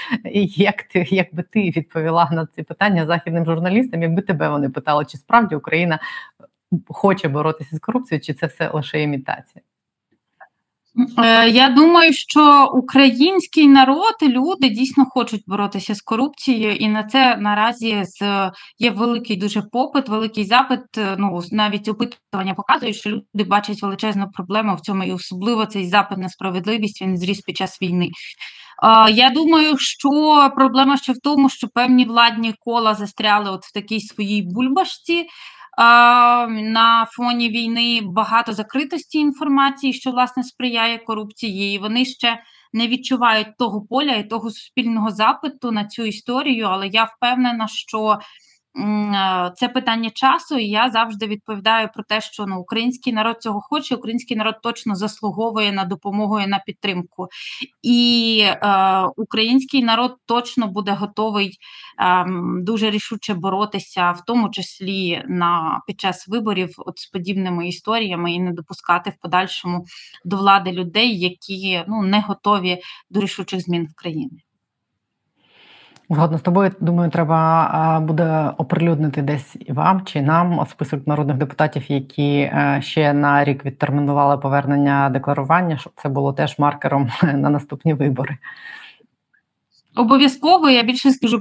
Як 0.57 0.83
ти 0.83 1.07
як 1.11 1.35
би 1.35 1.43
ти 1.43 1.61
відповіла 1.61 2.29
на 2.33 2.47
ці 2.47 2.63
питання 2.63 3.07
західним 3.07 3.45
журналістам? 3.45 4.03
Якби 4.03 4.23
тебе 4.23 4.49
вони 4.49 4.69
питали, 4.69 5.05
чи 5.05 5.19
справді 5.19 5.55
Україна 5.55 5.99
хоче 6.89 7.29
боротися 7.29 7.77
з 7.77 7.79
корупцією, 7.79 8.23
чи 8.23 8.35
це 8.35 8.47
все 8.47 8.71
лише 8.75 9.03
імітація? 9.03 9.63
Е, 11.19 11.49
я 11.49 11.69
думаю, 11.69 12.13
що 12.13 12.71
український 12.75 13.67
народ 13.69 14.15
люди 14.23 14.69
дійсно 14.69 15.05
хочуть 15.05 15.43
боротися 15.47 15.95
з 15.95 16.01
корупцією, 16.01 16.77
і 16.77 16.89
на 16.89 17.05
це 17.05 17.37
наразі 17.37 18.03
з 18.05 18.51
є 18.79 18.91
великий 18.91 19.37
дуже 19.37 19.63
попит, 19.63 20.09
великий 20.09 20.45
запит. 20.45 20.81
Е, 20.99 21.17
ну 21.19 21.43
навіть 21.53 21.89
опитування 21.89 22.55
показують, 22.55 22.97
що 22.97 23.11
люди 23.11 23.45
бачать 23.45 23.83
величезну 23.83 24.31
проблему 24.33 24.75
в 24.75 24.81
цьому, 24.81 25.05
і 25.05 25.13
особливо 25.13 25.67
цей 25.67 25.89
запит 25.89 26.19
на 26.19 26.29
справедливість 26.29 27.03
він 27.03 27.19
зріс 27.19 27.41
під 27.41 27.57
час 27.57 27.83
війни. 27.83 28.11
Я 29.13 29.31
думаю, 29.31 29.79
що 29.79 30.11
проблема 30.57 30.97
ще 30.97 31.13
в 31.13 31.19
тому, 31.23 31.49
що 31.49 31.69
певні 31.69 32.05
владні 32.05 32.55
кола 32.61 32.95
застряли 32.95 33.51
от 33.51 33.65
в 33.65 33.73
такій 33.73 34.01
своїй 34.01 34.43
бульбашці 34.43 35.27
на 36.49 37.07
фоні 37.11 37.49
війни 37.49 38.01
багато 38.05 38.53
закритості 38.53 39.19
інформації, 39.19 39.93
що 39.93 40.11
власне 40.11 40.43
сприяє 40.43 40.99
корупції. 40.99 41.75
і 41.75 41.79
Вони 41.79 42.05
ще 42.05 42.43
не 42.73 42.89
відчувають 42.89 43.57
того 43.59 43.87
поля 43.91 44.13
і 44.13 44.29
того 44.29 44.51
суспільного 44.51 45.11
запиту 45.11 45.73
на 45.73 45.85
цю 45.85 46.03
історію. 46.03 46.67
Але 46.67 46.89
я 46.89 47.05
впевнена, 47.05 47.69
що 47.69 48.19
це 49.57 49.69
питання 49.69 50.11
часу, 50.11 50.59
і 50.59 50.69
я 50.69 50.91
завжди 50.91 51.27
відповідаю 51.27 51.89
про 51.95 52.05
те, 52.05 52.21
що 52.21 52.47
ну, 52.47 52.61
український 52.61 53.13
народ 53.13 53.43
цього 53.43 53.61
хоче, 53.61 53.95
український 53.95 54.37
народ 54.37 54.55
точно 54.63 54.95
заслуговує 54.95 55.73
на 55.73 55.85
допомогу 55.85 56.41
і 56.41 56.47
на 56.47 56.59
підтримку. 56.59 57.29
І 57.83 58.41
е, 58.45 59.03
український 59.17 59.83
народ 59.83 60.17
точно 60.27 60.67
буде 60.67 60.93
готовий 60.93 61.59
е, 62.01 62.27
дуже 62.61 62.91
рішуче 62.91 63.35
боротися, 63.35 64.11
в 64.11 64.25
тому 64.27 64.51
числі 64.51 65.23
на 65.29 65.81
під 65.87 66.01
час 66.01 66.29
виборів, 66.29 66.75
от 66.79 66.99
з 66.99 67.07
подібними 67.07 67.69
історіями, 67.69 68.33
і 68.33 68.41
не 68.41 68.53
допускати 68.53 69.11
в 69.11 69.23
подальшому 69.23 69.85
до 70.25 70.37
влади 70.37 70.73
людей, 70.73 71.19
які 71.19 71.85
ну 71.89 72.03
не 72.03 72.21
готові 72.21 72.79
до 73.11 73.21
рішучих 73.21 73.61
змін 73.61 73.89
в 73.91 73.95
країні. 73.95 74.46
Згодно 76.11 76.39
з 76.39 76.43
тобою, 76.43 76.71
думаю, 76.81 77.11
треба 77.11 78.01
буде 78.01 78.53
оприлюднити 78.59 79.23
десь 79.23 79.57
і 79.61 79.73
вам 79.73 80.05
чи 80.05 80.23
нам 80.23 80.67
список 80.71 81.07
народних 81.07 81.37
депутатів, 81.37 81.85
які 81.89 82.39
е, 82.39 82.79
ще 82.83 83.13
на 83.13 83.45
рік 83.45 83.65
відтермінували 83.65 84.39
повернення 84.39 85.11
декларування, 85.11 85.79
щоб 85.79 85.93
це 85.97 86.09
було 86.09 86.33
теж 86.33 86.59
маркером 86.59 87.11
на 87.23 87.51
наступні 87.51 87.95
вибори. 87.95 88.37
Обов'язково. 89.97 90.71
Я 90.71 90.83
більше 90.83 91.11
скажу 91.11 91.39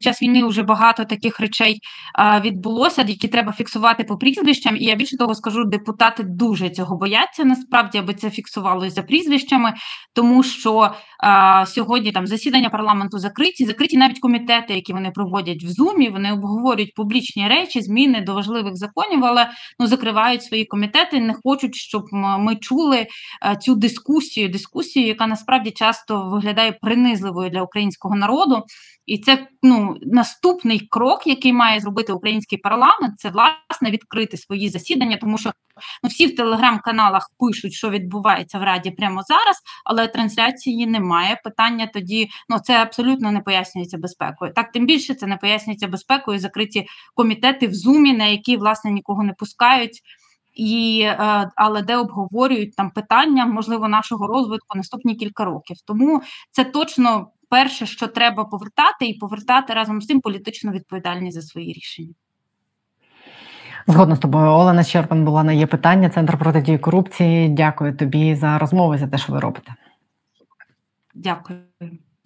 час 0.00 0.22
війни 0.22 0.44
вже 0.44 0.62
багато 0.62 1.04
таких 1.04 1.40
речей 1.40 1.80
а, 2.14 2.40
відбулося, 2.40 3.04
які 3.08 3.28
треба 3.28 3.52
фіксувати 3.52 4.04
по 4.04 4.16
прізвищам. 4.16 4.76
І 4.76 4.84
я 4.84 4.94
більше 4.94 5.16
того 5.16 5.34
скажу, 5.34 5.64
депутати 5.64 6.22
дуже 6.22 6.70
цього 6.70 6.96
бояться 6.96 7.44
насправді, 7.44 7.98
аби 7.98 8.14
це 8.14 8.30
фіксувалося 8.30 8.90
за 8.90 9.02
прізвищами, 9.02 9.74
тому 10.14 10.42
що 10.42 10.90
а, 11.24 11.66
сьогодні 11.66 12.12
там 12.12 12.26
засідання 12.26 12.70
парламенту 12.70 13.18
закриті, 13.18 13.64
закриті 13.66 13.96
навіть 13.96 14.20
комітети, 14.20 14.74
які 14.74 14.92
вони 14.92 15.10
проводять 15.10 15.64
в 15.64 15.68
зумі. 15.68 16.08
Вони 16.08 16.32
обговорюють 16.32 16.94
публічні 16.94 17.48
речі, 17.48 17.80
зміни 17.80 18.20
до 18.20 18.34
важливих 18.34 18.76
законів, 18.76 19.24
але 19.24 19.50
ну 19.78 19.86
закривають 19.86 20.42
свої 20.42 20.64
комітети, 20.64 21.20
не 21.20 21.34
хочуть, 21.44 21.74
щоб 21.74 22.02
ми 22.12 22.56
чули 22.56 23.06
а, 23.40 23.56
цю 23.56 23.74
дискусію, 23.74 24.48
дискусію, 24.48 25.06
яка 25.06 25.26
насправді 25.26 25.70
часто 25.70 26.28
виглядає 26.28 26.72
принизливою 26.72 27.50
для 27.50 27.62
українського 27.62 28.16
народу. 28.16 28.64
І 29.08 29.18
це 29.18 29.46
ну 29.62 29.96
наступний 30.02 30.80
крок, 30.90 31.26
який 31.26 31.52
має 31.52 31.80
зробити 31.80 32.12
український 32.12 32.58
парламент, 32.58 33.14
це 33.16 33.30
власне 33.30 33.90
відкрити 33.90 34.36
свої 34.36 34.68
засідання, 34.68 35.16
тому 35.16 35.38
що 35.38 35.52
ну 36.02 36.08
всі 36.08 36.26
в 36.26 36.36
телеграм-каналах 36.36 37.30
пишуть, 37.38 37.72
що 37.72 37.90
відбувається 37.90 38.58
в 38.58 38.62
раді 38.62 38.90
прямо 38.90 39.22
зараз, 39.22 39.56
але 39.84 40.08
трансляції 40.08 40.86
немає. 40.86 41.40
Питання 41.44 41.90
тоді 41.94 42.28
ну 42.48 42.58
це 42.58 42.82
абсолютно 42.82 43.32
не 43.32 43.40
пояснюється 43.40 43.98
безпекою. 43.98 44.52
Так 44.52 44.72
тим 44.72 44.86
більше 44.86 45.14
це 45.14 45.26
не 45.26 45.36
пояснюється 45.36 45.88
безпекою. 45.88 46.38
Закриті 46.38 46.86
комітети 47.14 47.66
в 47.66 47.74
зумі, 47.74 48.12
на 48.12 48.26
які 48.26 48.56
власне 48.56 48.90
нікого 48.90 49.22
не 49.22 49.32
пускають. 49.32 50.02
І 50.54 51.00
е, 51.04 51.50
але 51.56 51.82
де 51.82 51.96
обговорюють 51.96 52.76
там 52.76 52.90
питання 52.90 53.46
можливо 53.46 53.88
нашого 53.88 54.26
розвитку 54.26 54.78
наступні 54.78 55.14
кілька 55.14 55.44
років. 55.44 55.76
Тому 55.86 56.22
це 56.50 56.64
точно 56.64 57.26
перше, 57.48 57.86
що 57.86 58.06
треба 58.06 58.44
повертати, 58.44 59.06
і 59.06 59.18
повертати 59.18 59.74
разом 59.74 60.02
з 60.02 60.06
тим 60.06 60.20
політичну 60.20 60.72
відповідальність 60.72 61.34
за 61.34 61.42
свої 61.42 61.72
рішення. 61.72 62.14
Згодна 63.86 64.16
з 64.16 64.18
тобою, 64.18 64.46
Олена 64.46 64.82
Щерпан 64.82 65.24
була 65.24 65.44
на 65.44 65.52
є 65.52 65.66
питання. 65.66 66.10
Центр 66.10 66.38
протидії 66.38 66.78
корупції. 66.78 67.48
Дякую 67.48 67.96
тобі 67.96 68.34
за 68.34 68.58
розмову 68.58 68.98
за 68.98 69.06
те, 69.06 69.18
що 69.18 69.32
ви 69.32 69.40
робите. 69.40 69.74
Дякую. 71.14 71.58